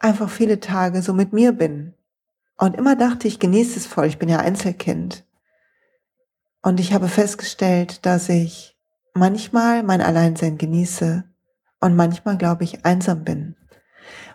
einfach 0.00 0.28
viele 0.28 0.60
Tage 0.60 1.02
so 1.02 1.12
mit 1.12 1.32
mir 1.32 1.52
bin 1.52 1.94
und 2.58 2.76
immer 2.76 2.96
dachte 2.96 3.28
ich, 3.28 3.38
genieße 3.38 3.78
es 3.78 3.86
voll. 3.86 4.06
Ich 4.06 4.18
bin 4.18 4.28
ja 4.28 4.40
Einzelkind. 4.40 5.24
Und 6.60 6.80
ich 6.80 6.92
habe 6.92 7.08
festgestellt, 7.08 8.04
dass 8.04 8.28
ich 8.28 8.76
manchmal 9.14 9.84
mein 9.84 10.02
Alleinsein 10.02 10.58
genieße 10.58 11.24
und 11.80 11.96
manchmal, 11.96 12.36
glaube 12.36 12.64
ich, 12.64 12.84
einsam 12.84 13.22
bin. 13.22 13.54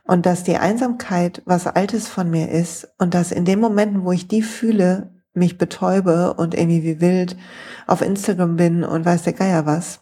Und 0.05 0.25
dass 0.25 0.45
die 0.45 0.57
Einsamkeit 0.57 1.41
was 1.45 1.67
Altes 1.67 2.07
von 2.07 2.29
mir 2.29 2.49
ist 2.49 2.93
und 2.97 3.13
dass 3.13 3.33
in 3.33 3.43
den 3.43 3.59
Momenten, 3.59 4.05
wo 4.05 4.13
ich 4.13 4.29
die 4.29 4.41
fühle, 4.41 5.12
mich 5.33 5.57
betäube 5.57 6.33
und 6.33 6.53
irgendwie 6.53 6.83
wie 6.83 7.01
wild 7.01 7.35
auf 7.87 8.01
Instagram 8.01 8.55
bin 8.55 8.83
und 8.83 9.05
weiß 9.05 9.23
der 9.23 9.33
Geier 9.33 9.65
was. 9.65 10.01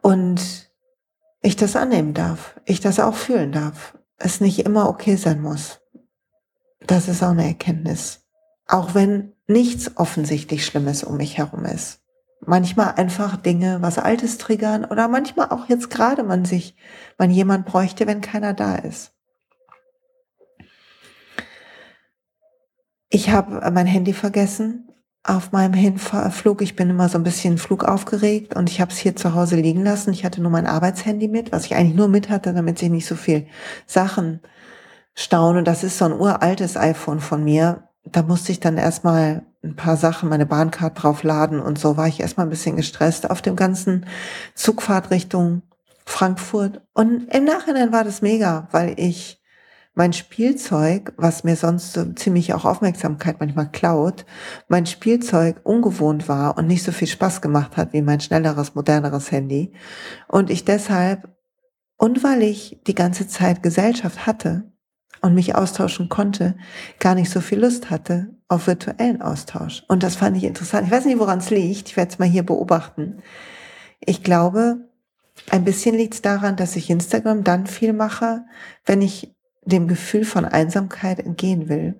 Und 0.00 0.70
ich 1.42 1.56
das 1.56 1.76
annehmen 1.76 2.14
darf, 2.14 2.58
ich 2.64 2.80
das 2.80 3.00
auch 3.00 3.14
fühlen 3.14 3.52
darf 3.52 3.94
es 4.18 4.40
nicht 4.40 4.60
immer 4.60 4.88
okay 4.88 5.16
sein 5.16 5.40
muss. 5.40 5.80
Das 6.86 7.08
ist 7.08 7.22
auch 7.22 7.30
eine 7.30 7.46
Erkenntnis. 7.46 8.26
Auch 8.66 8.94
wenn 8.94 9.32
nichts 9.46 9.96
offensichtlich 9.96 10.64
Schlimmes 10.64 11.04
um 11.04 11.16
mich 11.16 11.38
herum 11.38 11.64
ist. 11.64 12.00
Manchmal 12.40 12.94
einfach 12.94 13.36
Dinge, 13.36 13.80
was 13.80 13.98
Altes 13.98 14.38
triggern 14.38 14.84
oder 14.84 15.08
manchmal 15.08 15.48
auch 15.50 15.68
jetzt 15.68 15.90
gerade 15.90 16.22
man 16.22 16.44
sich, 16.44 16.76
man 17.18 17.30
jemand 17.30 17.64
bräuchte, 17.66 18.06
wenn 18.06 18.20
keiner 18.20 18.52
da 18.52 18.76
ist. 18.76 19.13
Ich 23.14 23.30
habe 23.30 23.70
mein 23.70 23.86
Handy 23.86 24.12
vergessen 24.12 24.88
auf 25.22 25.52
meinem 25.52 25.72
Hinflug. 25.72 26.60
Ich 26.62 26.74
bin 26.74 26.90
immer 26.90 27.08
so 27.08 27.16
ein 27.16 27.22
bisschen 27.22 27.58
flugaufgeregt 27.58 28.56
und 28.56 28.68
ich 28.68 28.80
habe 28.80 28.90
es 28.90 28.98
hier 28.98 29.14
zu 29.14 29.34
Hause 29.34 29.54
liegen 29.54 29.84
lassen. 29.84 30.12
Ich 30.12 30.24
hatte 30.24 30.42
nur 30.42 30.50
mein 30.50 30.66
Arbeitshandy 30.66 31.28
mit, 31.28 31.52
was 31.52 31.64
ich 31.64 31.76
eigentlich 31.76 31.94
nur 31.94 32.08
mit 32.08 32.28
hatte, 32.28 32.52
damit 32.52 32.80
sich 32.80 32.90
nicht 32.90 33.06
so 33.06 33.14
viel 33.14 33.46
Sachen 33.86 34.40
stauen. 35.14 35.64
Das 35.64 35.84
ist 35.84 35.98
so 35.98 36.06
ein 36.06 36.12
uraltes 36.12 36.76
iPhone 36.76 37.20
von 37.20 37.44
mir. 37.44 37.88
Da 38.04 38.22
musste 38.22 38.50
ich 38.50 38.58
dann 38.58 38.78
erstmal 38.78 39.46
ein 39.62 39.76
paar 39.76 39.96
Sachen, 39.96 40.28
meine 40.28 40.44
Bahncard 40.44 41.00
draufladen 41.00 41.60
und 41.60 41.78
so 41.78 41.96
war 41.96 42.08
ich 42.08 42.18
erstmal 42.18 42.46
ein 42.46 42.50
bisschen 42.50 42.74
gestresst 42.74 43.30
auf 43.30 43.42
dem 43.42 43.54
ganzen 43.54 44.06
Zugfahrt 44.56 45.12
Richtung 45.12 45.62
Frankfurt. 46.04 46.82
Und 46.94 47.32
im 47.32 47.44
Nachhinein 47.44 47.92
war 47.92 48.02
das 48.02 48.22
mega, 48.22 48.66
weil 48.72 48.94
ich 48.98 49.40
mein 49.94 50.12
Spielzeug, 50.12 51.12
was 51.16 51.44
mir 51.44 51.56
sonst 51.56 51.92
so 51.92 52.04
ziemlich 52.12 52.52
auch 52.52 52.64
Aufmerksamkeit 52.64 53.36
manchmal 53.38 53.70
klaut, 53.70 54.26
mein 54.68 54.86
Spielzeug 54.86 55.60
ungewohnt 55.62 56.28
war 56.28 56.58
und 56.58 56.66
nicht 56.66 56.82
so 56.82 56.90
viel 56.90 57.08
Spaß 57.08 57.40
gemacht 57.40 57.76
hat 57.76 57.92
wie 57.92 58.02
mein 58.02 58.20
schnelleres, 58.20 58.74
moderneres 58.74 59.30
Handy. 59.30 59.72
Und 60.26 60.50
ich 60.50 60.64
deshalb, 60.64 61.28
und 61.96 62.24
weil 62.24 62.42
ich 62.42 62.80
die 62.86 62.94
ganze 62.94 63.28
Zeit 63.28 63.62
Gesellschaft 63.62 64.26
hatte 64.26 64.72
und 65.22 65.34
mich 65.34 65.54
austauschen 65.54 66.08
konnte, 66.08 66.56
gar 66.98 67.14
nicht 67.14 67.30
so 67.30 67.40
viel 67.40 67.60
Lust 67.60 67.88
hatte 67.88 68.36
auf 68.48 68.66
virtuellen 68.66 69.22
Austausch. 69.22 69.84
Und 69.88 70.02
das 70.02 70.16
fand 70.16 70.36
ich 70.36 70.44
interessant. 70.44 70.86
Ich 70.86 70.92
weiß 70.92 71.04
nicht, 71.04 71.20
woran 71.20 71.38
es 71.38 71.50
liegt. 71.50 71.88
Ich 71.88 71.96
werde 71.96 72.10
es 72.10 72.18
mal 72.18 72.28
hier 72.28 72.44
beobachten. 72.44 73.22
Ich 74.00 74.24
glaube, 74.24 74.88
ein 75.50 75.64
bisschen 75.64 75.94
liegt 75.94 76.14
es 76.14 76.22
daran, 76.22 76.56
dass 76.56 76.76
ich 76.76 76.90
Instagram 76.90 77.44
dann 77.44 77.66
viel 77.66 77.92
mache, 77.92 78.44
wenn 78.84 79.02
ich 79.02 79.33
dem 79.64 79.88
Gefühl 79.88 80.24
von 80.24 80.44
Einsamkeit 80.44 81.20
entgehen 81.20 81.68
will. 81.68 81.94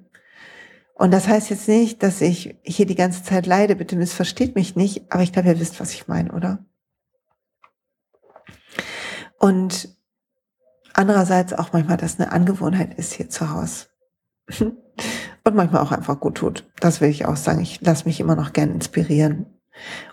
Und 0.94 1.10
das 1.10 1.26
heißt 1.26 1.50
jetzt 1.50 1.68
nicht, 1.68 2.02
dass 2.02 2.20
ich 2.20 2.56
hier 2.62 2.86
die 2.86 2.94
ganze 2.94 3.24
Zeit 3.24 3.46
leide, 3.46 3.74
bitte 3.74 3.96
missversteht 3.96 4.54
mich 4.54 4.76
nicht, 4.76 5.10
aber 5.12 5.22
ich 5.22 5.32
glaube, 5.32 5.48
ihr 5.48 5.60
wisst, 5.60 5.80
was 5.80 5.92
ich 5.92 6.06
meine, 6.06 6.32
oder? 6.32 6.64
Und 9.38 9.88
andererseits 10.92 11.52
auch 11.52 11.72
manchmal, 11.72 11.96
dass 11.96 12.20
eine 12.20 12.32
Angewohnheit 12.32 12.94
ist 12.94 13.12
hier 13.12 13.28
zu 13.28 13.50
Hause. 13.50 13.86
Und 15.46 15.54
manchmal 15.54 15.82
auch 15.82 15.92
einfach 15.92 16.20
gut 16.20 16.36
tut. 16.36 16.70
Das 16.80 17.02
will 17.02 17.10
ich 17.10 17.26
auch 17.26 17.36
sagen. 17.36 17.60
Ich 17.60 17.82
lasse 17.82 18.06
mich 18.06 18.20
immer 18.20 18.36
noch 18.36 18.54
gern 18.54 18.70
inspirieren 18.70 19.44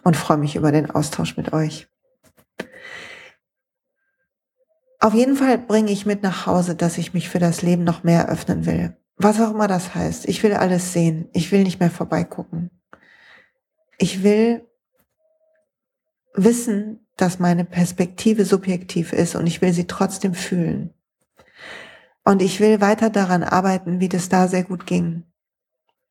und 0.03 0.17
freue 0.17 0.37
mich 0.37 0.55
über 0.55 0.71
den 0.71 0.91
Austausch 0.91 1.37
mit 1.37 1.53
euch. 1.53 1.87
Auf 5.01 5.15
jeden 5.15 5.35
Fall 5.35 5.57
bringe 5.57 5.91
ich 5.91 6.05
mit 6.05 6.21
nach 6.21 6.45
Hause, 6.45 6.75
dass 6.75 6.99
ich 6.99 7.15
mich 7.15 7.27
für 7.27 7.39
das 7.39 7.63
Leben 7.63 7.83
noch 7.83 8.03
mehr 8.03 8.29
öffnen 8.29 8.67
will. 8.67 8.95
Was 9.17 9.41
auch 9.41 9.49
immer 9.49 9.67
das 9.67 9.95
heißt. 9.95 10.29
Ich 10.29 10.43
will 10.43 10.53
alles 10.53 10.93
sehen. 10.93 11.27
Ich 11.33 11.51
will 11.51 11.63
nicht 11.63 11.79
mehr 11.79 11.89
vorbeigucken. 11.89 12.69
Ich 13.97 14.21
will 14.21 14.67
wissen, 16.35 17.07
dass 17.17 17.39
meine 17.39 17.65
Perspektive 17.65 18.45
subjektiv 18.45 19.11
ist 19.11 19.35
und 19.35 19.47
ich 19.47 19.61
will 19.63 19.73
sie 19.73 19.87
trotzdem 19.87 20.35
fühlen. 20.35 20.93
Und 22.23 22.43
ich 22.43 22.59
will 22.59 22.79
weiter 22.79 23.09
daran 23.09 23.41
arbeiten, 23.41 23.99
wie 23.99 24.09
das 24.09 24.29
da 24.29 24.47
sehr 24.47 24.63
gut 24.63 24.85
ging. 24.85 25.23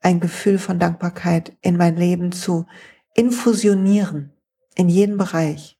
Ein 0.01 0.19
Gefühl 0.19 0.59
von 0.59 0.81
Dankbarkeit 0.81 1.57
in 1.61 1.77
mein 1.77 1.95
Leben 1.95 2.33
zu 2.33 2.67
infusionieren, 3.15 4.33
in 4.75 4.89
jeden 4.89 5.17
Bereich. 5.17 5.80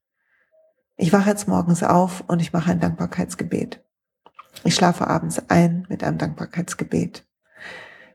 Ich 1.01 1.15
wache 1.15 1.31
jetzt 1.31 1.49
morgens 1.49 1.83
auf 1.83 2.23
und 2.27 2.43
ich 2.43 2.53
mache 2.53 2.71
ein 2.71 2.79
Dankbarkeitsgebet. 2.79 3.83
Ich 4.65 4.75
schlafe 4.75 5.07
abends 5.07 5.43
ein 5.49 5.87
mit 5.89 6.05
einem 6.05 6.19
Dankbarkeitsgebet. 6.19 7.27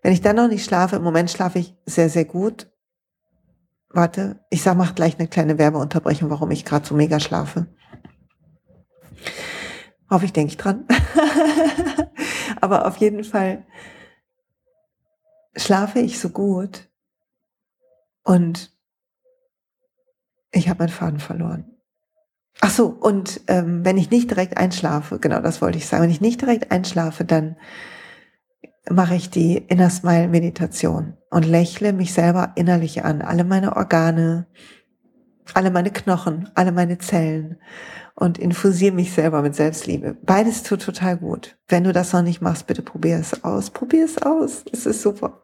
Wenn 0.04 0.14
ich 0.14 0.22
dann 0.22 0.36
noch 0.36 0.48
nicht 0.48 0.64
schlafe, 0.64 0.98
im 0.98 1.02
Moment 1.02 1.32
schlafe 1.32 1.58
ich 1.58 1.76
sehr, 1.88 2.12
sehr 2.12 2.26
gut. 2.26 2.72
Warte, 3.90 4.40
ich 4.52 4.62
sag, 4.62 4.78
mach 4.78 4.94
gleich 4.94 5.18
eine 5.18 5.28
kleine 5.28 5.58
Werbeunterbrechung, 5.58 6.30
warum 6.30 6.52
ich 6.52 6.64
gerade 6.64 6.86
so 6.86 6.94
mega 6.94 7.20
schlafe. 7.20 7.66
Hoffe 10.08 10.26
ich, 10.26 10.34
denke 10.34 10.52
ich 10.52 10.58
dran. 10.58 10.86
Aber 12.62 12.86
auf 12.86 12.98
jeden 12.98 13.24
Fall 13.24 13.66
schlafe 15.56 15.98
ich 15.98 16.20
so 16.20 16.30
gut 16.30 16.88
und 18.24 18.78
ich 20.52 20.70
habe 20.70 20.84
meinen 20.84 20.90
Faden 20.90 21.20
verloren. 21.20 21.75
Ach 22.62 22.70
so, 22.70 22.88
und 22.88 23.42
ähm, 23.48 23.84
wenn 23.84 23.98
ich 23.98 24.10
nicht 24.10 24.32
direkt 24.32 24.58
einschlafe, 24.58 25.20
genau 25.20 25.42
das 25.42 25.62
wollte 25.62 25.78
ich 25.78 25.88
sagen, 25.88 26.04
wenn 26.04 26.10
ich 26.10 26.22
nicht 26.22 26.42
direkt 26.42 26.72
einschlafe, 26.72 27.26
dann 27.26 27.58
mache 28.90 29.16
ich 29.16 29.30
die 29.30 29.58
Inner 29.58 29.90
Smile 29.90 30.28
Meditation 30.28 31.14
und 31.30 31.46
lächle 31.46 31.94
mich 31.94 32.14
selber 32.14 32.54
innerlich 32.56 33.04
an, 33.04 33.22
alle 33.22 33.44
meine 33.44 33.76
Organe, 33.76 34.48
alle 35.54 35.72
meine 35.72 35.92
Knochen, 35.92 36.50
alle 36.56 36.72
meine 36.72 36.98
Zellen 36.98 37.58
und 38.16 38.38
infusiere 38.38 38.94
mich 38.94 39.14
selber 39.14 39.42
mit 39.42 39.56
Selbstliebe. 39.56 40.16
Beides 40.24 40.64
tut 40.64 40.82
total 40.82 41.18
gut. 41.18 41.58
Wenn 41.68 41.84
du 41.84 41.94
das 41.94 42.14
noch 42.14 42.22
nicht 42.22 42.42
machst, 42.42 42.68
bitte 42.68 42.82
probier 42.82 43.18
es 43.18 43.44
aus. 43.44 43.70
Probier 43.70 44.06
es 44.06 44.22
aus. 44.22 44.64
Es 44.72 44.86
ist 44.86 45.02
super. 45.02 45.42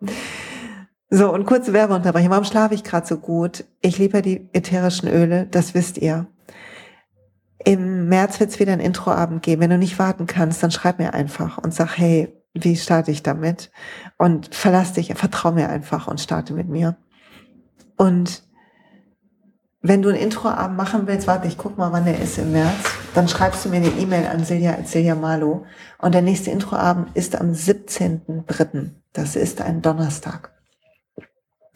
So, 1.10 1.32
und 1.34 1.46
kurze 1.46 1.74
Werbeunterbrechung. 1.74 2.30
Warum 2.30 2.46
schlafe 2.46 2.74
ich 2.74 2.84
gerade 2.84 3.06
so 3.06 3.18
gut? 3.18 3.66
Ich 3.82 3.98
liebe 3.98 4.22
die 4.22 4.50
ätherischen 4.54 5.10
Öle, 5.10 5.46
das 5.46 5.74
wisst 5.74 5.98
ihr. 5.98 6.28
Im 7.66 8.08
März 8.08 8.40
wird 8.40 8.52
es 8.52 8.60
wieder 8.60 8.74
ein 8.74 8.80
Introabend 8.80 9.44
geben. 9.44 9.62
Wenn 9.62 9.70
du 9.70 9.78
nicht 9.78 10.00
warten 10.00 10.28
kannst, 10.28 10.64
dann 10.64 10.72
schreib 10.72 11.00
mir 11.00 11.14
einfach 11.14 11.58
und 11.58 11.74
sag, 11.74 11.98
hey, 11.98 12.34
wie 12.54 12.76
starte 12.76 13.12
ich 13.12 13.24
damit? 13.24 13.72
Und 14.18 14.54
verlass 14.54 14.94
dich, 14.94 15.14
vertrau 15.16 15.52
mir 15.52 15.70
einfach 15.70 16.08
und 16.08 16.20
starte 16.20 16.54
mit 16.54 16.68
mir. 16.68 16.98
Und 17.98 18.44
wenn 19.82 20.02
du 20.02 20.10
ein 20.10 20.16
Introabend 20.16 20.78
machen 20.78 21.08
willst, 21.08 21.28
warte, 21.28 21.48
ich 21.48 21.58
guck 21.58 21.78
mal, 21.78 21.92
wann 21.92 22.06
der 22.06 22.20
ist 22.20 22.38
im 22.38 22.52
März, 22.52 22.92
dann 23.16 23.28
schreibst 23.28 23.66
du 23.66 23.70
mir 23.70 23.78
eine 23.78 23.88
E-Mail 23.88 24.28
an 24.28 24.44
Silja 24.44 24.78
Silja 24.84 25.16
Malo. 25.16 25.66
Und 25.98 26.14
der 26.14 26.22
nächste 26.22 26.52
Introabend 26.52 27.16
ist 27.16 27.40
am 27.40 27.52
17.3. 27.52 28.92
Das 29.14 29.36
ist 29.36 29.62
ein 29.62 29.82
Donnerstag. 29.82 30.52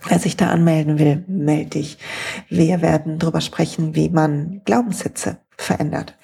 Wer 0.07 0.19
sich 0.19 0.37
da 0.37 0.49
anmelden 0.49 0.99
will, 0.99 1.23
melde 1.27 1.71
dich. 1.71 1.97
Wir 2.47 2.81
werden 2.81 3.17
darüber 3.17 3.41
sprechen, 3.41 3.95
wie 3.95 4.09
man 4.09 4.61
Glaubenssätze 4.65 5.39
verändert. 5.57 6.17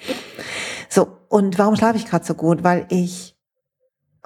So, 0.88 1.18
und 1.28 1.58
warum 1.58 1.76
schlafe 1.76 1.96
ich 1.96 2.06
gerade 2.06 2.24
so 2.24 2.34
gut? 2.34 2.64
Weil 2.64 2.86
ich 2.90 3.36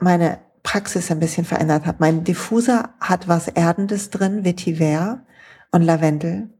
meine 0.01 0.39
Praxis 0.63 1.11
ein 1.11 1.21
bisschen 1.21 1.45
verändert 1.45 1.87
habe. 1.87 1.99
Mein 2.01 2.25
Diffuser 2.25 2.91
hat 3.01 3.29
was 3.29 3.49
Erdendes 3.49 4.11
drin, 4.11 4.45
Vetiver 4.45 5.25
und 5.71 5.83
Lavendel. 5.83 6.51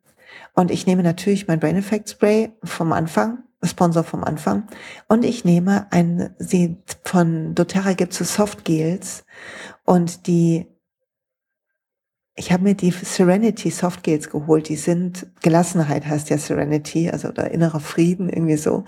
Und 0.55 0.71
ich 0.71 0.87
nehme 0.87 1.03
natürlich 1.03 1.49
mein 1.49 1.61
Brain 1.61 1.77
Effect 1.77 2.09
Spray 2.09 2.53
vom 2.63 2.93
Anfang, 2.93 3.43
Sponsor 3.65 4.05
vom 4.05 4.23
Anfang. 4.23 4.69
Und 5.09 5.25
ich 5.25 5.45
nehme 5.45 5.87
ein, 5.91 6.35
sie 6.39 6.77
von 7.05 7.55
doTERRA 7.55 7.95
gibt 7.95 8.13
es 8.13 8.19
so 8.19 8.25
Soft 8.25 8.65
Gels 8.65 9.25
und 9.85 10.27
die 10.29 10.67
ich 12.37 12.53
habe 12.53 12.63
mir 12.63 12.75
die 12.75 12.91
Serenity 12.91 13.71
Soft 13.71 14.03
Gels 14.03 14.29
geholt. 14.29 14.69
Die 14.69 14.77
sind 14.77 15.27
Gelassenheit 15.43 16.07
heißt 16.07 16.29
ja 16.29 16.37
Serenity, 16.37 17.11
also 17.11 17.29
oder 17.29 17.51
innerer 17.51 17.81
Frieden 17.81 18.29
irgendwie 18.29 18.59
so. 18.59 18.85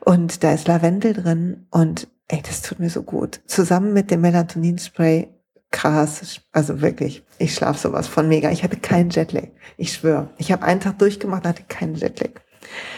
Und 0.00 0.44
da 0.44 0.52
ist 0.52 0.68
Lavendel 0.68 1.12
drin 1.12 1.66
und 1.70 2.08
ey, 2.28 2.40
das 2.46 2.62
tut 2.62 2.78
mir 2.78 2.90
so 2.90 3.02
gut. 3.02 3.40
Zusammen 3.46 3.92
mit 3.92 4.12
dem 4.12 4.20
Melatonin 4.20 4.78
Spray 4.78 5.28
krass, 5.72 6.40
also 6.52 6.80
wirklich, 6.80 7.24
ich 7.38 7.52
schlafe 7.52 7.80
sowas 7.80 8.06
von 8.06 8.28
mega. 8.28 8.52
Ich 8.52 8.62
hatte 8.62 8.76
keinen 8.76 9.10
Jetlag, 9.10 9.48
ich 9.76 9.92
schwöre. 9.92 10.30
Ich 10.38 10.52
habe 10.52 10.62
einen 10.62 10.80
Tag 10.80 11.00
durchgemacht, 11.00 11.44
hatte 11.44 11.64
keinen 11.64 11.96
Jetlag. 11.96 12.42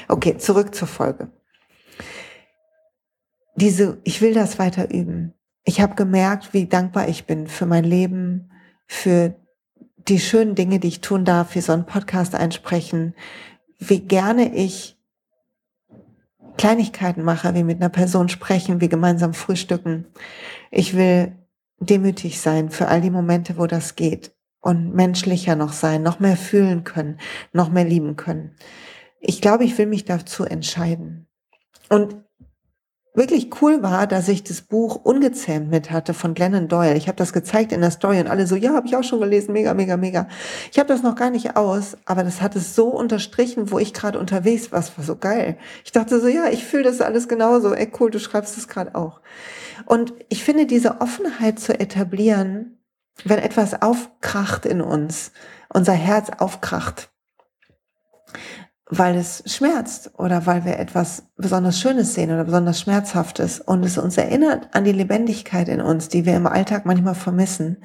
Okay, 0.09 0.37
zurück 0.37 0.75
zur 0.75 0.89
Folge. 0.89 1.31
Diese, 3.55 3.99
ich 4.05 4.21
will 4.21 4.35
das 4.35 4.59
weiter 4.59 4.91
üben. 4.91 5.33
Ich 5.65 5.81
habe 5.81 5.95
gemerkt, 5.95 6.53
wie 6.53 6.67
dankbar 6.67 7.09
ich 7.09 7.25
bin 7.25 7.47
für 7.47 7.65
mein 7.65 7.85
Leben, 7.85 8.53
für 8.87 9.35
die 10.09 10.21
schönen 10.21 10.55
Dinge, 10.55 10.79
die 10.79 10.89
ich 10.89 11.01
tun 11.01 11.25
darf, 11.25 11.55
wie 11.55 11.61
so 11.61 11.73
einen 11.73 11.87
Podcast 11.87 12.35
einsprechen, 12.35 13.15
wie 13.79 14.01
gerne 14.01 14.55
ich 14.55 14.97
Kleinigkeiten 16.57 17.23
mache, 17.23 17.55
wie 17.55 17.65
mit 17.65 17.81
einer 17.81 17.91
Person 17.91 18.29
sprechen, 18.29 18.81
wie 18.81 18.89
gemeinsam 18.89 19.35
frühstücken. 19.35 20.07
Ich 20.71 20.97
will 20.97 21.33
demütig 21.79 22.41
sein 22.41 22.71
für 22.71 22.89
all 22.89 23.01
die 23.01 23.11
Momente, 23.11 23.59
wo 23.59 23.67
das 23.67 23.97
geht 23.97 24.35
und 24.61 24.95
menschlicher 24.95 25.57
noch 25.57 25.73
sein, 25.73 26.03
noch 26.03 26.19
mehr 26.19 26.37
fühlen 26.37 26.85
können, 26.85 27.19
noch 27.53 27.71
mehr 27.71 27.85
lieben 27.85 28.17
können. 28.17 28.57
Ich 29.21 29.41
glaube, 29.41 29.65
ich 29.65 29.77
will 29.77 29.87
mich 29.87 30.05
dazu 30.05 30.45
entscheiden. 30.45 31.27
Und 31.89 32.17
wirklich 33.17 33.51
cool 33.63 33.83
war, 33.83 34.07
dass 34.07 34.29
ich 34.29 34.45
das 34.45 34.61
Buch 34.61 34.97
Ungezähmt 35.03 35.71
mit 35.71 35.91
hatte 35.91 36.15
von 36.15 36.35
Glennon 36.35 36.69
Doyle. 36.69 36.97
Ich 36.97 37.09
habe 37.09 37.17
das 37.17 37.33
gezeigt 37.33 37.73
in 37.73 37.81
der 37.81 37.91
Story 37.91 38.21
und 38.21 38.29
alle 38.29 38.47
so, 38.47 38.55
ja, 38.55 38.75
habe 38.75 38.87
ich 38.87 38.95
auch 38.95 39.03
schon 39.03 39.21
gelesen, 39.21 39.53
mega, 39.53 39.75
mega, 39.75 39.97
mega. 39.97 40.29
Ich 40.71 40.79
habe 40.79 40.89
das 40.89 41.03
noch 41.03 41.17
gar 41.17 41.31
nicht 41.31 41.57
aus, 41.57 41.97
aber 42.05 42.23
das 42.23 42.43
hat 42.43 42.55
es 42.55 42.75
so 42.75 42.89
unterstrichen, 42.89 43.71
wo 43.71 43.79
ich 43.79 43.95
gerade 43.95 44.19
unterwegs 44.19 44.71
war. 44.71 44.81
Das 44.81 44.97
war 44.97 45.05
so 45.05 45.17
geil. 45.17 45.57
Ich 45.85 45.93
dachte 45.93 46.21
so, 46.21 46.29
ja, 46.29 46.49
ich 46.49 46.65
fühle 46.65 46.85
das 46.85 47.01
alles 47.01 47.27
genauso. 47.27 47.73
Ey, 47.75 47.91
cool, 47.99 48.11
du 48.11 48.21
schreibst 48.21 48.57
das 48.57 48.69
gerade 48.69 48.95
auch. 48.95 49.21
Und 49.87 50.13
ich 50.29 50.45
finde, 50.45 50.67
diese 50.67 51.01
Offenheit 51.01 51.59
zu 51.59 51.79
etablieren, 51.79 52.79
wenn 53.25 53.39
etwas 53.39 53.81
aufkracht 53.81 54.67
in 54.67 54.83
uns, 54.83 55.33
unser 55.73 55.95
Herz 55.95 56.31
aufkracht, 56.39 57.11
weil 58.89 59.17
es 59.17 59.43
schmerzt 59.47 60.13
oder 60.17 60.47
weil 60.47 60.65
wir 60.65 60.79
etwas 60.79 61.25
besonders 61.37 61.81
Schönes 61.81 62.15
sehen 62.15 62.31
oder 62.31 62.45
besonders 62.45 62.81
Schmerzhaftes 62.81 63.61
und 63.61 63.85
es 63.85 63.99
uns 63.99 64.17
erinnert 64.17 64.69
an 64.75 64.85
die 64.85 64.93
Lebendigkeit 64.93 65.69
in 65.69 65.81
uns, 65.81 66.09
die 66.09 66.25
wir 66.25 66.37
im 66.37 66.47
Alltag 66.47 66.87
manchmal 66.87 67.17
vermissen, 67.17 67.79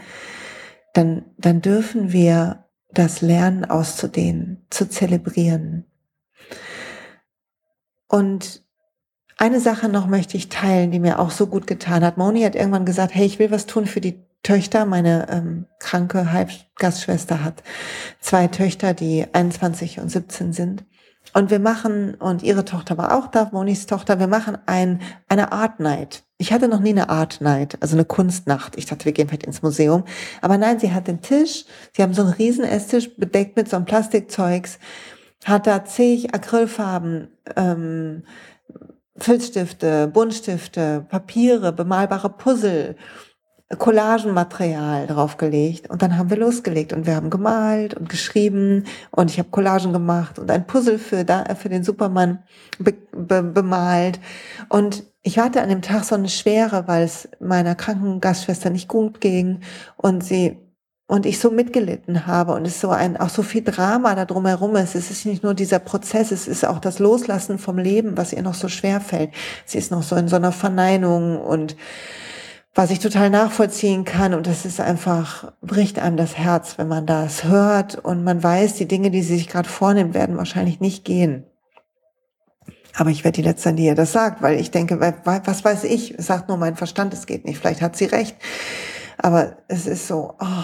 dann, 0.94 1.26
dann 1.38 1.62
dürfen 1.62 2.12
wir 2.12 2.66
das 2.94 3.22
Lernen 3.22 3.66
auszudehnen, 3.66 4.66
zu 4.70 4.88
zelebrieren. 4.88 5.86
Und 8.08 8.64
eine 9.38 9.60
Sache 9.60 9.90
noch 9.90 10.06
möchte 10.06 10.38
ich 10.38 10.50
teilen, 10.50 10.92
die 10.92 11.00
mir 11.00 11.18
auch 11.18 11.32
so 11.32 11.48
gut 11.48 11.66
getan 11.66 12.04
hat. 12.04 12.18
Moni 12.18 12.44
hat 12.44 12.56
irgendwann 12.56 12.86
gesagt, 12.86 13.16
hey, 13.16 13.26
ich 13.26 13.40
will 13.40 13.50
was 13.50 13.66
tun 13.66 13.88
für 13.88 14.02
die 14.02 14.24
Töchter. 14.44 14.86
Meine 14.86 15.28
ähm, 15.32 15.66
kranke 15.80 16.32
Halbgastschwester 16.32 17.44
hat 17.44 17.64
zwei 18.20 18.48
Töchter, 18.48 18.94
die 18.94 19.26
21 19.34 20.00
und 20.00 20.10
17 20.10 20.54
sind. 20.54 20.84
Und 21.34 21.50
wir 21.50 21.60
machen, 21.60 22.16
und 22.16 22.44
ihre 22.44 22.66
Tochter 22.66 22.98
war 22.98 23.18
auch 23.18 23.28
da, 23.28 23.50
Monis 23.52 23.86
Tochter, 23.86 24.20
wir 24.20 24.28
machen 24.28 24.58
ein, 24.66 25.02
eine 25.30 25.52
Art 25.52 25.80
Night. 25.80 26.24
Ich 26.38 26.52
hatte 26.52 26.68
noch 26.68 26.80
nie 26.80 26.90
eine 26.90 27.10
Art 27.10 27.40
Night, 27.40 27.78
also 27.82 27.96
eine 27.96 28.06
Kunstnacht. 28.06 28.76
Ich 28.76 28.86
dachte, 28.86 29.06
wir 29.06 29.12
gehen 29.12 29.28
vielleicht 29.28 29.46
ins 29.46 29.62
Museum. 29.62 30.04
Aber 30.42 30.58
nein, 30.58 30.80
sie 30.80 30.92
hat 30.92 31.08
den 31.08 31.22
Tisch, 31.22 31.66
sie 31.96 32.02
haben 32.02 32.14
so 32.14 32.24
einen 32.24 32.34
riesen 32.34 32.66
Esstisch 32.66 33.16
bedeckt 33.16 33.56
mit 33.56 33.70
so 33.70 33.78
einem 33.78 33.86
Plastikzeugs, 33.86 34.80
hat 35.46 35.68
da 35.68 35.86
zig 35.86 36.34
Acrylfarben, 36.34 37.30
ähm, 37.56 38.24
Filzstifte, 39.18 40.08
Buntstifte, 40.08 41.06
Papiere, 41.08 41.72
bemalbare 41.72 42.30
Puzzle, 42.30 42.96
Collagenmaterial 43.78 45.08
draufgelegt 45.08 45.90
und 45.90 46.02
dann 46.02 46.18
haben 46.18 46.30
wir 46.30 46.38
losgelegt 46.38 46.94
und 46.94 47.06
wir 47.06 47.16
haben 47.16 47.30
gemalt 47.30 47.94
und 47.94 48.10
geschrieben 48.10 48.86
und 49.12 49.32
ich 49.32 49.40
habe 49.40 49.50
Collagen 49.50 49.94
gemacht 49.94 50.40
und 50.40 50.52
ein 50.52 50.68
Puzzle 50.68 51.00
für 51.00 51.24
da 51.24 51.46
für 51.56 51.70
den 51.70 51.84
Superman 51.84 52.40
be, 52.80 52.94
be, 53.12 53.44
bemalt 53.44 54.20
und 54.70 55.04
ich 55.24 55.38
hatte 55.38 55.62
an 55.62 55.70
dem 55.70 55.82
Tag 55.84 56.04
so 56.04 56.16
eine 56.16 56.30
Schwere, 56.30 56.88
weil 56.88 57.04
es 57.04 57.30
meiner 57.40 57.76
kranken 57.76 58.22
Gastschwester 58.22 58.70
nicht 58.70 58.88
gut 58.88 59.22
ging 59.22 59.60
und 59.98 60.24
sie 60.24 60.58
und 61.12 61.26
ich 61.26 61.40
so 61.40 61.52
mitgelitten 61.52 62.26
habe 62.26 62.54
und 62.54 62.66
es 62.66 62.80
so 62.80 62.90
ein 62.90 63.18
auch 63.18 63.28
so 63.28 63.44
viel 63.44 63.64
Drama 63.64 64.16
da 64.16 64.24
drumherum 64.24 64.78
ist. 64.78 64.96
Es 64.96 65.12
ist 65.12 65.26
nicht 65.26 65.44
nur 65.44 65.54
dieser 65.54 65.80
Prozess, 65.80 66.32
es 66.32 66.48
ist 66.48 66.66
auch 66.66 66.80
das 66.80 67.00
Loslassen 67.00 67.60
vom 67.60 67.78
Leben, 67.78 68.16
was 68.16 68.32
ihr 68.32 68.42
noch 68.42 68.54
so 68.54 68.70
schwer 68.70 69.02
fällt. 69.02 69.32
Sie 69.66 69.78
ist 69.78 69.92
noch 69.92 70.04
so 70.04 70.16
in 70.16 70.30
so 70.30 70.38
einer 70.38 70.54
Verneinung 70.54 71.42
und 71.42 71.76
was 72.74 72.92
ich 72.92 73.00
total 73.00 73.30
nachvollziehen 73.30 74.06
kann. 74.06 74.34
Und 74.34 74.48
das 74.48 74.66
ist 74.66 74.80
einfach, 74.80 75.52
bricht 75.62 76.00
einem 76.00 76.18
das 76.18 76.38
Herz, 76.38 76.78
wenn 76.78 76.88
man 76.88 77.06
das 77.06 77.44
hört 77.44 77.96
und 77.96 78.24
man 78.24 78.42
weiß, 78.42 78.76
die 78.76 78.88
Dinge, 78.88 79.12
die 79.12 79.22
sie 79.22 79.36
sich 79.36 79.48
gerade 79.48 79.70
vornimmt, 79.70 80.14
werden 80.14 80.38
wahrscheinlich 80.38 80.80
nicht 80.80 81.04
gehen. 81.04 81.46
Aber 82.96 83.10
ich 83.10 83.24
werde 83.24 83.42
die 83.42 83.48
Letzte, 83.48 83.74
die 83.74 83.86
ihr 83.86 83.96
das 83.96 84.12
sagt, 84.12 84.42
weil 84.42 84.60
ich 84.60 84.72
denke, 84.72 85.00
was 85.00 85.64
weiß 85.64 85.86
ich, 85.86 86.16
sagt 86.18 86.50
nur 86.50 86.58
mein 86.58 86.76
Verstand, 86.76 87.14
es 87.14 87.26
geht 87.26 87.46
nicht. 87.46 87.60
Vielleicht 87.60 87.82
hat 87.82 87.96
sie 87.96 88.06
recht. 88.06 88.36
Aber 89.18 89.58
es 89.68 89.88
ist 89.88 90.08
so, 90.08 90.36
oh. 90.40 90.64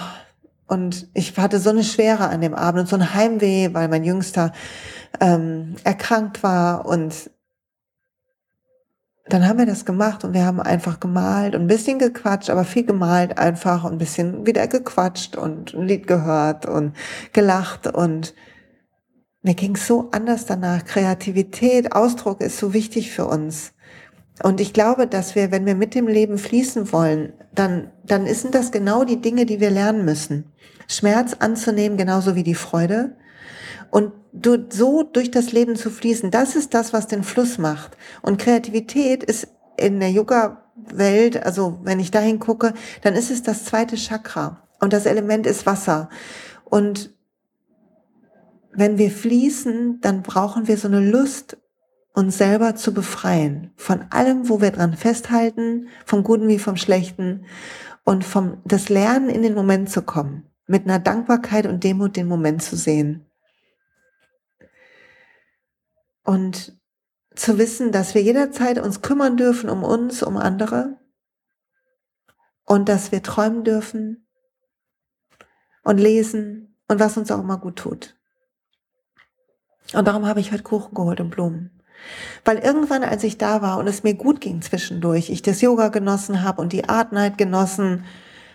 und 0.67 1.07
ich 1.13 1.37
hatte 1.37 1.59
so 1.59 1.69
eine 1.69 1.83
Schwere 1.83 2.27
an 2.27 2.41
dem 2.41 2.53
Abend 2.53 2.81
und 2.81 2.87
so 2.87 2.95
ein 2.95 3.13
Heimweh, 3.13 3.73
weil 3.73 3.87
mein 3.87 4.03
Jüngster 4.03 4.51
ähm, 5.21 5.75
erkrankt 5.83 6.43
war 6.43 6.85
und 6.85 7.29
dann 9.29 9.47
haben 9.47 9.59
wir 9.59 9.65
das 9.65 9.85
gemacht 9.85 10.23
und 10.23 10.33
wir 10.33 10.45
haben 10.45 10.59
einfach 10.59 10.99
gemalt 10.99 11.55
und 11.55 11.61
ein 11.61 11.67
bisschen 11.67 11.99
gequatscht, 11.99 12.49
aber 12.49 12.63
viel 12.63 12.85
gemalt 12.85 13.37
einfach 13.37 13.83
und 13.83 13.93
ein 13.93 13.97
bisschen 13.97 14.45
wieder 14.45 14.67
gequatscht 14.67 15.35
und 15.35 15.73
ein 15.73 15.87
Lied 15.87 16.07
gehört 16.07 16.65
und 16.65 16.93
gelacht 17.33 17.87
und 17.87 18.33
mir 19.41 19.53
ging 19.53 19.75
so 19.75 20.09
anders 20.11 20.45
danach. 20.45 20.83
Kreativität, 20.85 21.93
Ausdruck 21.93 22.41
ist 22.41 22.57
so 22.57 22.73
wichtig 22.73 23.11
für 23.11 23.25
uns. 23.25 23.73
Und 24.43 24.61
ich 24.61 24.73
glaube, 24.73 25.07
dass 25.07 25.35
wir, 25.35 25.51
wenn 25.51 25.65
wir 25.65 25.75
mit 25.75 25.95
dem 25.95 26.07
Leben 26.07 26.37
fließen 26.37 26.91
wollen, 26.91 27.33
dann, 27.53 27.91
dann 28.05 28.27
sind 28.27 28.55
das 28.55 28.71
genau 28.71 29.03
die 29.03 29.21
Dinge, 29.21 29.45
die 29.45 29.59
wir 29.59 29.71
lernen 29.71 30.05
müssen. 30.05 30.51
Schmerz 30.87 31.33
anzunehmen, 31.39 31.97
genauso 31.97 32.35
wie 32.35 32.43
die 32.43 32.55
Freude. 32.55 33.15
Und 33.91 34.11
du, 34.33 34.65
so 34.69 35.03
durch 35.03 35.31
das 35.31 35.51
Leben 35.51 35.75
zu 35.75 35.89
fließen, 35.89 36.31
das 36.31 36.55
ist 36.55 36.73
das, 36.73 36.93
was 36.93 37.07
den 37.07 37.23
Fluss 37.23 37.57
macht. 37.57 37.97
Und 38.21 38.39
Kreativität 38.39 39.23
ist 39.23 39.47
in 39.77 39.99
der 39.99 40.11
Yoga-Welt, 40.11 41.43
also 41.43 41.79
wenn 41.83 41.99
ich 41.99 42.11
dahin 42.11 42.39
gucke, 42.39 42.73
dann 43.01 43.15
ist 43.15 43.31
es 43.31 43.43
das 43.43 43.65
zweite 43.65 43.95
Chakra. 43.95 44.67
Und 44.79 44.93
das 44.93 45.05
Element 45.05 45.45
ist 45.47 45.65
Wasser. 45.65 46.09
Und 46.65 47.13
wenn 48.73 48.97
wir 48.97 49.11
fließen, 49.11 50.01
dann 50.01 50.21
brauchen 50.21 50.67
wir 50.67 50.77
so 50.77 50.87
eine 50.87 50.99
Lust, 50.99 51.57
uns 52.13 52.37
selber 52.37 52.75
zu 52.75 52.93
befreien. 52.93 53.71
Von 53.75 54.05
allem, 54.09 54.49
wo 54.49 54.59
wir 54.59 54.71
dran 54.71 54.95
festhalten, 54.95 55.87
vom 56.05 56.23
Guten 56.23 56.47
wie 56.47 56.59
vom 56.59 56.75
Schlechten. 56.75 57.45
Und 58.03 58.23
vom, 58.23 58.57
das 58.65 58.89
Lernen 58.89 59.29
in 59.29 59.43
den 59.43 59.53
Moment 59.53 59.89
zu 59.89 60.01
kommen. 60.01 60.49
Mit 60.65 60.85
einer 60.85 60.99
Dankbarkeit 60.99 61.67
und 61.67 61.83
Demut 61.83 62.15
den 62.15 62.27
Moment 62.27 62.63
zu 62.63 62.75
sehen. 62.75 63.26
Und 66.27 66.77
zu 67.37 67.57
wissen, 67.57 67.93
dass 67.93 68.13
wir 68.13 68.21
jederzeit 68.21 68.79
uns 68.79 69.01
kümmern 69.01 69.37
dürfen 69.37 69.69
um 69.69 69.85
uns, 69.85 70.21
um 70.21 70.35
andere 70.35 70.97
und 72.65 72.89
dass 72.89 73.13
wir 73.13 73.23
träumen 73.23 73.63
dürfen 73.63 74.27
und 75.83 75.99
lesen 75.99 76.75
und 76.89 76.99
was 76.99 77.15
uns 77.15 77.31
auch 77.31 77.39
immer 77.39 77.57
gut 77.57 77.77
tut. 77.77 78.17
Und 79.93 80.05
darum 80.05 80.25
habe 80.25 80.41
ich 80.41 80.51
heute 80.51 80.63
Kuchen 80.63 80.93
geholt 80.93 81.21
und 81.21 81.29
Blumen. 81.29 81.81
Weil 82.43 82.57
irgendwann, 82.57 83.05
als 83.05 83.23
ich 83.23 83.37
da 83.37 83.61
war 83.61 83.77
und 83.77 83.87
es 83.87 84.03
mir 84.03 84.15
gut 84.15 84.41
ging 84.41 84.61
zwischendurch, 84.61 85.29
ich 85.29 85.41
das 85.43 85.61
Yoga 85.61 85.87
genossen 85.87 86.43
habe 86.43 86.61
und 86.61 86.73
die 86.73 86.89
Art 86.89 87.13
Night 87.13 87.37
genossen, 87.37 88.03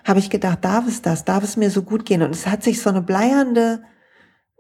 habe 0.05 0.19
ich 0.19 0.29
gedacht, 0.29 0.63
darf 0.63 0.87
es 0.87 1.01
das, 1.01 1.25
darf 1.25 1.43
es 1.43 1.57
mir 1.57 1.71
so 1.71 1.83
gut 1.83 2.05
gehen? 2.05 2.21
Und 2.21 2.33
es 2.33 2.47
hat 2.47 2.63
sich 2.63 2.83
so 2.83 2.91
eine 2.91 3.01
bleiernde 3.01 3.83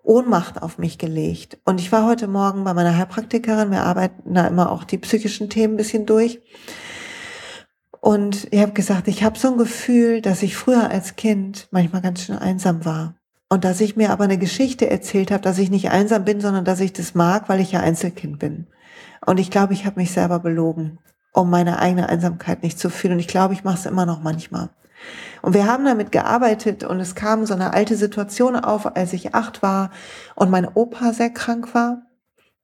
Ohnmacht 0.03 0.63
auf 0.63 0.79
mich 0.79 0.99
gelegt. 0.99 1.59
Und 1.65 1.81
ich 1.81 1.93
war 1.93 2.07
heute 2.07 2.27
Morgen 2.27 2.65
bei 2.65 2.75
meiner 2.75 2.97
Heilpraktikerin, 2.97 3.71
wir 3.71 3.85
arbeiten 3.85 4.35
da 4.35 4.47
immer 4.47 4.71
auch 4.71 4.85
die 4.85 4.99
psychischen 4.99 5.49
Themen 5.49 5.75
ein 5.75 5.79
bisschen 5.79 6.07
durch. 6.07 6.41
Und 8.01 8.49
ich 8.51 8.61
habe 8.61 8.73
gesagt, 8.73 9.07
ich 9.07 9.23
habe 9.23 9.39
so 9.39 9.53
ein 9.53 9.59
Gefühl, 9.59 10.21
dass 10.21 10.43
ich 10.43 10.57
früher 10.57 10.91
als 10.91 11.15
Kind 11.15 11.69
manchmal 11.71 12.03
ganz 12.03 12.23
schön 12.23 12.37
einsam 12.37 12.85
war. 12.85 13.15
Und 13.49 13.65
dass 13.65 13.81
ich 13.81 13.97
mir 13.97 14.11
aber 14.11 14.25
eine 14.25 14.39
Geschichte 14.39 14.91
erzählt 14.91 15.31
habe, 15.31 15.43
dass 15.43 15.59
ich 15.59 15.71
nicht 15.71 15.91
einsam 15.91 16.25
bin, 16.25 16.41
sondern 16.41 16.65
dass 16.65 16.81
ich 16.81 16.93
das 16.93 17.15
mag, 17.15 17.49
weil 17.49 17.61
ich 17.61 17.73
ja 17.73 17.81
Einzelkind 17.81 18.39
bin. 18.39 18.67
Und 19.25 19.39
ich 19.39 19.51
glaube, 19.51 19.73
ich 19.73 19.87
habe 19.87 20.01
mich 20.01 20.11
selber 20.11 20.41
belogen, 20.41 20.99
um 21.33 21.49
meine 21.49 21.79
eigene 21.79 22.09
Einsamkeit 22.09 22.63
nicht 22.65 22.79
zu 22.79 22.91
fühlen. 22.91 23.15
Und 23.15 23.21
ich 23.21 23.29
glaube, 23.29 23.55
ich 23.55 23.63
mache 23.63 23.79
es 23.79 23.87
immer 23.87 24.05
noch 24.05 24.21
manchmal. 24.21 24.71
Und 25.43 25.55
wir 25.55 25.67
haben 25.67 25.85
damit 25.85 26.13
gearbeitet 26.13 26.85
und 26.85 27.01
es 27.01 27.15
kam 27.15 27.47
so 27.47 27.55
eine 27.55 27.73
alte 27.73 27.97
Situation 27.97 28.57
auf, 28.57 28.97
als 28.97 29.13
ich 29.13 29.35
acht 29.35 29.63
war 29.63 29.91
und 30.35 30.51
mein 30.51 30.69
Opa 30.69 31.13
sehr 31.13 31.31
krank 31.31 31.75
war. 31.75 32.03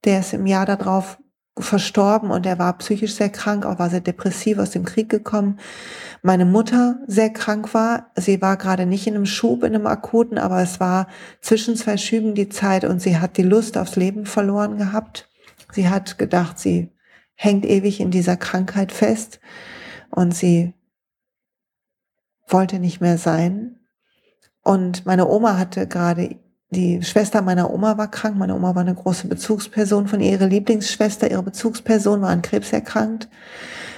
Der 0.05 0.21
ist 0.21 0.33
im 0.33 0.45
Jahr 0.45 0.65
darauf 0.65 1.17
verstorben 1.57 2.31
und 2.31 2.45
er 2.45 2.57
war 2.57 2.77
psychisch 2.77 3.15
sehr 3.15 3.29
krank, 3.29 3.65
auch 3.65 3.79
war 3.79 3.89
sehr 3.89 4.01
depressiv 4.01 4.59
aus 4.59 4.71
dem 4.71 4.85
Krieg 4.85 5.09
gekommen. 5.09 5.59
Meine 6.21 6.45
Mutter 6.45 6.99
sehr 7.07 7.31
krank 7.31 7.73
war. 7.73 8.11
Sie 8.15 8.41
war 8.41 8.57
gerade 8.57 8.85
nicht 8.85 9.07
in 9.07 9.15
einem 9.15 9.25
Schub, 9.25 9.63
in 9.63 9.75
einem 9.75 9.87
akuten, 9.87 10.37
aber 10.37 10.61
es 10.61 10.79
war 10.79 11.07
zwischen 11.41 11.75
zwei 11.75 11.97
Schüben 11.97 12.33
die 12.33 12.49
Zeit 12.49 12.85
und 12.85 13.01
sie 13.01 13.17
hat 13.17 13.37
die 13.37 13.43
Lust 13.43 13.77
aufs 13.77 13.95
Leben 13.95 14.25
verloren 14.25 14.77
gehabt. 14.77 15.29
Sie 15.71 15.89
hat 15.89 16.17
gedacht, 16.17 16.59
sie 16.59 16.91
hängt 17.35 17.65
ewig 17.65 17.99
in 17.99 18.11
dieser 18.11 18.37
Krankheit 18.37 18.91
fest 18.91 19.39
und 20.09 20.33
sie 20.33 20.73
wollte 22.51 22.79
nicht 22.79 23.01
mehr 23.01 23.17
sein. 23.17 23.75
Und 24.63 25.05
meine 25.05 25.27
Oma 25.27 25.57
hatte 25.57 25.87
gerade, 25.87 26.35
die 26.71 27.01
Schwester 27.01 27.41
meiner 27.41 27.73
Oma 27.73 27.97
war 27.97 28.11
krank. 28.11 28.37
Meine 28.37 28.55
Oma 28.55 28.75
war 28.75 28.81
eine 28.81 28.93
große 28.93 29.27
Bezugsperson 29.27 30.07
von 30.07 30.19
ihr. 30.19 30.31
Ihre 30.31 30.47
Lieblingsschwester, 30.47 31.31
ihre 31.31 31.43
Bezugsperson 31.43 32.21
war 32.21 32.29
an 32.29 32.41
Krebs 32.41 32.71
erkrankt 32.71 33.29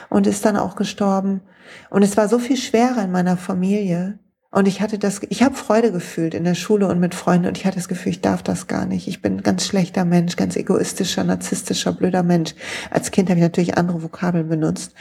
und 0.10 0.28
ist 0.28 0.46
dann 0.46 0.58
auch 0.58 0.76
gestorben. 0.76 1.42
Und 1.90 2.04
es 2.04 2.16
war 2.16 2.30
so 2.30 2.40
viel 2.40 2.58
schwerer 2.58 3.04
in 3.04 3.12
meiner 3.12 3.38
Familie. 3.38 4.20
Und 4.52 4.68
ich 4.68 4.82
hatte 4.82 5.00
das, 5.00 5.22
ich 5.30 5.44
habe 5.44 5.56
Freude 5.56 5.94
gefühlt 5.94 6.34
in 6.34 6.44
der 6.44 6.56
Schule 6.56 6.88
und 6.88 7.00
mit 7.00 7.16
Freunden 7.16 7.48
und 7.48 7.58
ich 7.58 7.66
hatte 7.66 7.78
das 7.78 7.88
Gefühl, 7.88 8.12
ich 8.12 8.22
darf 8.22 8.44
das 8.44 8.68
gar 8.68 8.86
nicht. 8.86 9.08
Ich 9.08 9.22
bin 9.22 9.38
ein 9.38 9.44
ganz 9.44 9.66
schlechter 9.66 10.04
Mensch, 10.04 10.36
ganz 10.36 10.58
egoistischer, 10.58 11.24
narzisstischer, 11.24 11.94
blöder 11.94 12.22
Mensch. 12.22 12.54
Als 12.90 13.12
Kind 13.12 13.30
habe 13.30 13.40
ich 13.40 13.44
natürlich 13.44 13.78
andere 13.78 14.04
Vokabeln 14.04 14.50
benutzt 14.50 14.94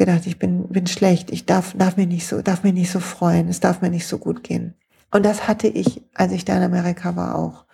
gedacht, 0.00 0.26
ich 0.26 0.38
bin, 0.38 0.66
bin 0.68 0.86
schlecht, 0.88 1.30
ich 1.30 1.46
darf, 1.46 1.74
darf 1.76 1.96
mir 1.96 2.06
nicht 2.06 2.26
so, 2.26 2.42
darf 2.42 2.64
mir 2.64 2.72
nicht 2.72 2.90
so 2.90 2.98
freuen, 2.98 3.48
es 3.48 3.60
darf 3.60 3.82
mir 3.82 3.90
nicht 3.90 4.06
so 4.06 4.18
gut 4.18 4.42
gehen. 4.42 4.74
Und 5.12 5.24
das 5.24 5.46
hatte 5.46 5.68
ich, 5.68 6.02
als 6.14 6.32
ich 6.32 6.44
da 6.44 6.56
in 6.56 6.62
Amerika 6.62 7.14
war, 7.14 7.36
auch. 7.36 7.66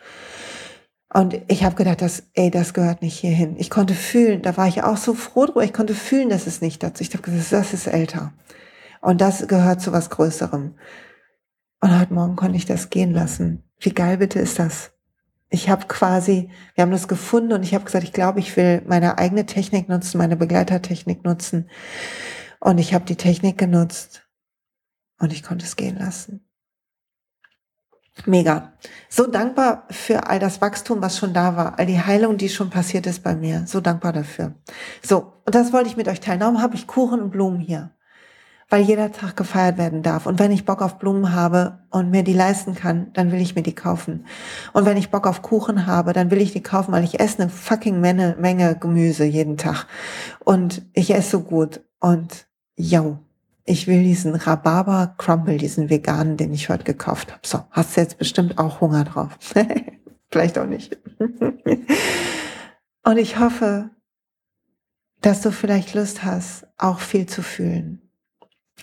Und 1.12 1.40
ich 1.48 1.64
habe 1.64 1.76
gedacht, 1.76 2.02
das, 2.02 2.24
ey, 2.34 2.50
das 2.50 2.74
gehört 2.74 3.00
nicht 3.00 3.18
hierhin. 3.18 3.54
Ich 3.58 3.70
konnte 3.70 3.94
fühlen, 3.94 4.42
da 4.42 4.56
war 4.56 4.66
ich 4.66 4.82
auch 4.82 4.96
so 4.96 5.14
froh 5.14 5.46
drüber, 5.46 5.62
ich 5.62 5.72
konnte 5.72 5.94
fühlen, 5.94 6.28
dass 6.28 6.46
es 6.46 6.60
nicht 6.60 6.82
dazu. 6.82 7.02
Ich 7.02 7.12
habe 7.12 7.22
gesagt, 7.22 7.52
das 7.52 7.72
ist 7.72 7.86
älter. 7.86 8.32
Und 9.00 9.20
das 9.20 9.46
gehört 9.46 9.80
zu 9.80 9.92
was 9.92 10.10
Größerem. 10.10 10.74
Und 11.86 12.00
heute 12.00 12.14
Morgen 12.14 12.34
konnte 12.34 12.56
ich 12.56 12.66
das 12.66 12.90
gehen 12.90 13.12
lassen. 13.12 13.62
Wie 13.78 13.90
geil 13.90 14.16
bitte 14.16 14.40
ist 14.40 14.58
das? 14.58 14.90
ich 15.50 15.68
habe 15.68 15.86
quasi, 15.86 16.50
wir 16.74 16.82
haben 16.82 16.90
das 16.90 17.06
gefunden 17.06 17.52
und 17.52 17.62
ich 17.62 17.74
habe 17.74 17.84
gesagt, 17.84 18.02
ich 18.02 18.12
glaube, 18.12 18.40
ich 18.40 18.56
will 18.56 18.82
meine 18.88 19.18
eigene 19.18 19.46
Technik 19.46 19.88
nutzen, 19.88 20.18
meine 20.18 20.34
Begleitertechnik 20.34 21.22
nutzen. 21.22 21.70
Und 22.58 22.78
ich 22.78 22.92
habe 22.92 23.04
die 23.04 23.14
Technik 23.14 23.56
genutzt 23.56 24.26
und 25.20 25.32
ich 25.32 25.44
konnte 25.44 25.64
es 25.64 25.76
gehen 25.76 25.96
lassen. 25.96 26.44
Mega. 28.24 28.72
So 29.08 29.28
dankbar 29.28 29.86
für 29.88 30.26
all 30.26 30.40
das 30.40 30.60
Wachstum, 30.60 31.00
was 31.02 31.16
schon 31.16 31.34
da 31.34 31.56
war, 31.56 31.78
all 31.78 31.86
die 31.86 32.00
Heilung, 32.00 32.36
die 32.36 32.48
schon 32.48 32.70
passiert 32.70 33.06
ist 33.06 33.22
bei 33.22 33.36
mir. 33.36 33.64
So 33.68 33.80
dankbar 33.80 34.12
dafür. 34.12 34.56
So, 35.04 35.34
und 35.44 35.54
das 35.54 35.72
wollte 35.72 35.88
ich 35.88 35.96
mit 35.96 36.08
euch 36.08 36.18
teilen. 36.18 36.40
Darum 36.40 36.60
habe 36.60 36.74
ich 36.74 36.88
Kuchen 36.88 37.22
und 37.22 37.30
Blumen 37.30 37.60
hier 37.60 37.95
weil 38.68 38.82
jeder 38.82 39.12
Tag 39.12 39.36
gefeiert 39.36 39.78
werden 39.78 40.02
darf. 40.02 40.26
Und 40.26 40.40
wenn 40.40 40.50
ich 40.50 40.64
Bock 40.64 40.82
auf 40.82 40.98
Blumen 40.98 41.32
habe 41.32 41.78
und 41.90 42.10
mir 42.10 42.24
die 42.24 42.32
leisten 42.32 42.74
kann, 42.74 43.12
dann 43.12 43.30
will 43.30 43.40
ich 43.40 43.54
mir 43.54 43.62
die 43.62 43.74
kaufen. 43.74 44.26
Und 44.72 44.84
wenn 44.86 44.96
ich 44.96 45.10
Bock 45.10 45.26
auf 45.26 45.42
Kuchen 45.42 45.86
habe, 45.86 46.12
dann 46.12 46.30
will 46.30 46.40
ich 46.40 46.52
die 46.52 46.62
kaufen, 46.62 46.92
weil 46.92 47.04
ich 47.04 47.20
esse 47.20 47.42
eine 47.42 47.50
fucking 47.50 48.00
Menge, 48.00 48.36
Menge 48.40 48.76
Gemüse 48.76 49.24
jeden 49.24 49.56
Tag. 49.56 49.86
Und 50.40 50.82
ich 50.94 51.14
esse 51.14 51.30
so 51.30 51.40
gut. 51.40 51.80
Und 52.00 52.46
yo, 52.74 53.18
ich 53.64 53.86
will 53.86 54.02
diesen 54.02 54.34
Rhabarber 54.34 55.14
Crumble, 55.16 55.58
diesen 55.58 55.88
veganen, 55.88 56.36
den 56.36 56.52
ich 56.52 56.68
heute 56.68 56.84
gekauft 56.84 57.32
habe. 57.32 57.42
So, 57.46 57.60
hast 57.70 57.96
du 57.96 58.00
jetzt 58.00 58.18
bestimmt 58.18 58.58
auch 58.58 58.80
Hunger 58.80 59.04
drauf. 59.04 59.38
Vielleicht 60.30 60.58
auch 60.58 60.66
nicht. 60.66 60.98
und 63.04 63.16
ich 63.16 63.38
hoffe, 63.38 63.90
dass 65.20 65.40
du 65.40 65.52
vielleicht 65.52 65.94
Lust 65.94 66.24
hast, 66.24 66.66
auch 66.78 66.98
viel 66.98 67.26
zu 67.26 67.42
fühlen 67.42 68.05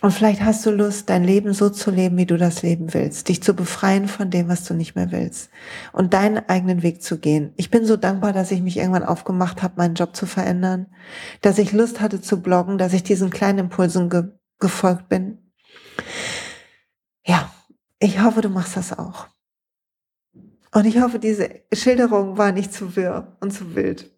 und 0.01 0.11
vielleicht 0.11 0.41
hast 0.41 0.65
du 0.65 0.71
Lust, 0.71 1.09
dein 1.09 1.23
Leben 1.23 1.53
so 1.53 1.69
zu 1.69 1.91
leben, 1.91 2.17
wie 2.17 2.25
du 2.25 2.37
das 2.37 2.61
leben 2.61 2.93
willst, 2.93 3.29
dich 3.29 3.41
zu 3.41 3.53
befreien 3.53 4.07
von 4.07 4.29
dem, 4.29 4.49
was 4.49 4.65
du 4.65 4.73
nicht 4.73 4.95
mehr 4.95 5.11
willst 5.11 5.49
und 5.93 6.13
deinen 6.13 6.49
eigenen 6.49 6.83
Weg 6.83 7.01
zu 7.01 7.19
gehen. 7.19 7.53
Ich 7.55 7.69
bin 7.69 7.85
so 7.85 7.95
dankbar, 7.95 8.33
dass 8.33 8.51
ich 8.51 8.61
mich 8.61 8.77
irgendwann 8.77 9.03
aufgemacht 9.03 9.61
habe, 9.61 9.75
meinen 9.77 9.95
Job 9.95 10.15
zu 10.15 10.25
verändern, 10.25 10.87
dass 11.41 11.57
ich 11.57 11.71
Lust 11.71 12.01
hatte 12.01 12.21
zu 12.21 12.41
bloggen, 12.41 12.77
dass 12.77 12.93
ich 12.93 13.03
diesen 13.03 13.29
kleinen 13.29 13.59
Impulsen 13.59 14.09
ge 14.09 14.23
gefolgt 14.59 15.09
bin. 15.09 15.39
Ja, 17.25 17.51
ich 17.99 18.21
hoffe, 18.21 18.41
du 18.41 18.49
machst 18.49 18.77
das 18.77 18.97
auch. 18.97 19.27
Und 20.73 20.85
ich 20.85 21.01
hoffe, 21.01 21.19
diese 21.19 21.49
Schilderung 21.73 22.37
war 22.37 22.51
nicht 22.51 22.73
zu 22.73 22.95
wirr 22.95 23.35
und 23.41 23.51
zu 23.51 23.75
wild. 23.75 24.09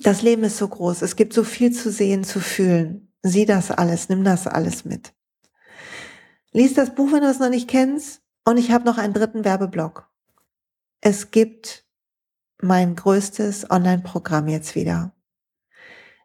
Das 0.00 0.22
Leben 0.22 0.44
ist 0.44 0.56
so 0.58 0.68
groß. 0.68 1.02
Es 1.02 1.16
gibt 1.16 1.32
so 1.32 1.44
viel 1.44 1.72
zu 1.72 1.90
sehen, 1.90 2.24
zu 2.24 2.40
fühlen. 2.40 3.07
Sieh 3.28 3.44
das 3.44 3.70
alles, 3.70 4.08
nimm 4.08 4.24
das 4.24 4.46
alles 4.46 4.86
mit. 4.86 5.12
Lies 6.52 6.72
das 6.72 6.94
Buch, 6.94 7.12
wenn 7.12 7.20
du 7.20 7.28
es 7.28 7.38
noch 7.38 7.50
nicht 7.50 7.68
kennst. 7.68 8.22
Und 8.46 8.56
ich 8.56 8.70
habe 8.70 8.86
noch 8.86 8.96
einen 8.96 9.12
dritten 9.12 9.44
Werbeblock. 9.44 10.08
Es 11.02 11.30
gibt 11.30 11.84
mein 12.62 12.96
größtes 12.96 13.70
Online-Programm 13.70 14.48
jetzt 14.48 14.74
wieder. 14.74 15.12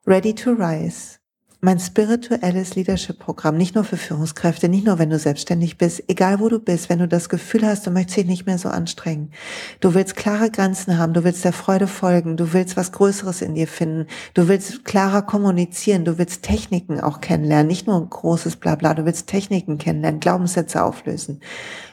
Ready 0.07 0.33
to 0.33 0.51
Rise 0.51 1.19
mein 1.63 1.79
spirituelles 1.79 2.75
Leadership-Programm, 2.75 3.55
nicht 3.55 3.73
nur 3.73 3.85
für 3.85 3.95
Führungskräfte, 3.95 4.67
nicht 4.67 4.85
nur 4.85 4.99
wenn 4.99 5.09
du 5.09 5.17
selbstständig 5.17 5.77
bist, 5.77 6.03
egal 6.09 6.41
wo 6.41 6.49
du 6.49 6.59
bist, 6.59 6.89
wenn 6.89 6.99
du 6.99 7.07
das 7.07 7.29
Gefühl 7.29 7.65
hast, 7.65 7.87
du 7.87 7.91
möchtest 7.91 8.17
dich 8.17 8.25
nicht 8.25 8.45
mehr 8.45 8.57
so 8.57 8.67
anstrengen. 8.67 9.31
Du 9.79 9.93
willst 9.93 10.17
klare 10.17 10.51
Grenzen 10.51 10.97
haben, 10.97 11.13
du 11.13 11.23
willst 11.23 11.45
der 11.45 11.53
Freude 11.53 11.87
folgen, 11.87 12.35
du 12.35 12.51
willst 12.51 12.75
was 12.75 12.91
Größeres 12.91 13.41
in 13.41 13.55
dir 13.55 13.69
finden, 13.69 14.07
du 14.33 14.49
willst 14.49 14.83
klarer 14.83 15.21
kommunizieren, 15.21 16.03
du 16.03 16.17
willst 16.17 16.43
Techniken 16.43 16.99
auch 16.99 17.21
kennenlernen, 17.21 17.67
nicht 17.67 17.87
nur 17.87 17.95
ein 17.95 18.09
großes 18.09 18.57
Blabla, 18.57 18.93
du 18.93 19.05
willst 19.05 19.27
Techniken 19.27 19.77
kennenlernen, 19.77 20.19
Glaubenssätze 20.19 20.83
auflösen. 20.83 21.39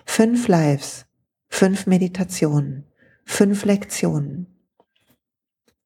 Fünf 0.04 0.48
Lives, 0.48 1.06
fünf 1.48 1.86
Meditationen, 1.86 2.86
fünf 3.24 3.64
Lektionen. 3.64 4.48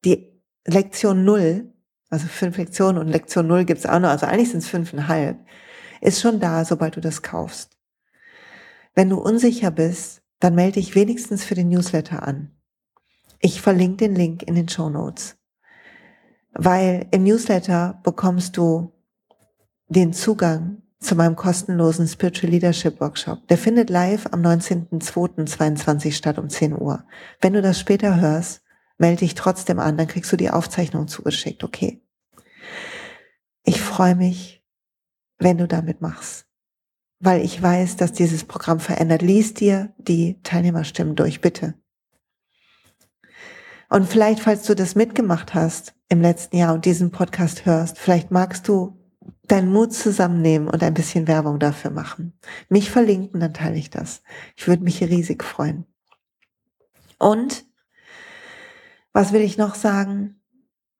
Die 0.07 0.41
Lektion 0.67 1.27
null 1.27 1.74
also 2.15 2.29
fünf 2.29 2.57
Lektionen 2.57 3.03
und 3.03 3.09
Lektion 3.09 3.47
null 3.47 3.65
gibt's 3.65 3.87
auch 3.87 3.99
noch, 3.99 4.09
also 4.09 4.27
eigentlich 4.27 4.51
sind 4.51 4.61
es 4.61 4.69
fünfeinhalb, 4.69 5.37
ist 6.01 6.21
schon 6.21 6.39
da, 6.39 6.65
sobald 6.65 6.97
du 6.97 7.01
das 7.01 7.23
kaufst. 7.23 7.77
Wenn 8.95 9.11
du 9.11 9.19
unsicher 9.19 9.73
bist, 9.73 10.23
dann 10.39 10.55
melde 10.55 10.81
dich 10.81 10.95
wenigstens 10.95 11.45
für 11.45 11.57
den 11.57 11.69
Newsletter 11.69 12.27
an. 12.27 12.53
Ich 13.41 13.61
verlinke 13.61 14.07
den 14.07 14.15
Link 14.15 14.45
in 14.45 14.55
den 14.55 14.69
Show 14.69 14.89
Notes. 14.89 15.37
Weil 16.53 17.07
im 17.11 17.25
Newsletter 17.25 18.01
bekommst 18.05 18.57
du 18.57 18.93
den 19.89 20.13
Zugang 20.13 20.83
zu 21.01 21.17
meinem 21.17 21.35
kostenlosen 21.35 22.07
Spiritual 22.07 22.53
Leadership 22.53 23.01
Workshop. 23.01 23.47
Der 23.49 23.59
findet 23.59 23.91
live 23.91 24.27
am 24.31 24.41
19.02.22 24.43 26.13
statt 26.13 26.39
um 26.39 26.49
10 26.49 26.81
Uhr. 26.81 27.05
Wenn 27.41 27.55
du 27.55 27.61
das 27.61 27.81
später 27.81 28.21
hörst, 28.21 28.63
melde 28.99 29.21
dich 29.21 29.35
trotzdem 29.35 29.81
an, 29.81 29.97
dann 29.97 30.07
kriegst 30.07 30.31
du 30.31 30.37
die 30.37 30.51
Aufzeichnung 30.51 31.09
zugeschickt, 31.09 31.65
okay? 31.65 32.04
Freue 33.95 34.17
mich, 34.17 34.61
wenn 35.39 35.57
du 35.57 35.69
damit 35.69 36.01
machst, 36.01 36.49
weil 37.21 37.45
ich 37.45 37.63
weiß, 37.63 37.95
dass 37.95 38.13
dieses 38.13 38.43
Programm 38.43 38.81
verändert. 38.81 39.23
Lies 39.23 39.55
dir 39.55 39.95
die 39.99 40.43
Teilnehmerstimmen 40.43 41.15
durch, 41.15 41.41
bitte. 41.41 41.75
Und 43.89 44.09
vielleicht, 44.09 44.41
falls 44.41 44.65
du 44.65 44.75
das 44.75 44.97
mitgemacht 44.97 45.55
hast 45.55 45.95
im 46.09 46.21
letzten 46.21 46.57
Jahr 46.57 46.75
und 46.75 46.87
diesen 46.87 47.13
Podcast 47.13 47.67
hörst, 47.67 47.97
vielleicht 47.97 48.33
magst 48.33 48.67
du 48.67 48.99
deinen 49.45 49.73
Mut 49.73 49.93
zusammennehmen 49.93 50.67
und 50.67 50.83
ein 50.83 50.95
bisschen 50.95 51.29
Werbung 51.29 51.61
dafür 51.61 51.93
machen. 51.93 52.37
Mich 52.69 52.91
verlinken, 52.91 53.39
dann 53.39 53.55
teile 53.55 53.77
ich 53.77 53.91
das. 53.91 54.23
Ich 54.57 54.67
würde 54.67 54.83
mich 54.83 55.01
riesig 55.05 55.45
freuen. 55.45 55.87
Und 57.21 57.65
was 59.13 59.33
will 59.33 59.43
ich 59.43 59.57
noch 59.57 59.77
sagen? 59.77 60.43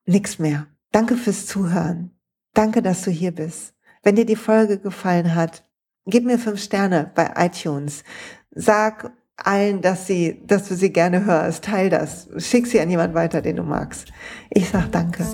Nix 0.05 0.39
mehr. 0.39 0.67
Danke 0.93 1.17
fürs 1.17 1.45
Zuhören. 1.45 2.14
Danke, 2.55 2.81
dass 2.81 3.03
du 3.03 3.11
hier 3.11 3.31
bist. 3.31 3.73
Wenn 4.01 4.15
dir 4.15 4.25
die 4.25 4.37
Folge 4.37 4.79
gefallen 4.79 5.35
hat, 5.35 5.65
gib 6.05 6.25
mir 6.25 6.39
fünf 6.39 6.63
Sterne 6.63 7.11
bei 7.13 7.31
iTunes. 7.35 8.03
Sag 8.51 9.11
allen, 9.35 9.81
dass 9.81 10.07
sie, 10.07 10.41
dass 10.47 10.69
du 10.69 10.75
sie 10.75 10.91
gerne 10.93 11.25
hörst. 11.25 11.65
Teil 11.65 11.89
das. 11.89 12.29
Schick 12.37 12.65
sie 12.65 12.79
an 12.79 12.89
jemand 12.89 13.13
weiter, 13.13 13.41
den 13.41 13.57
du 13.57 13.63
magst. 13.63 14.07
Ich 14.49 14.69
sag 14.69 14.89
danke. 14.91 15.25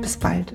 Bis 0.00 0.16
bald. 0.16 0.54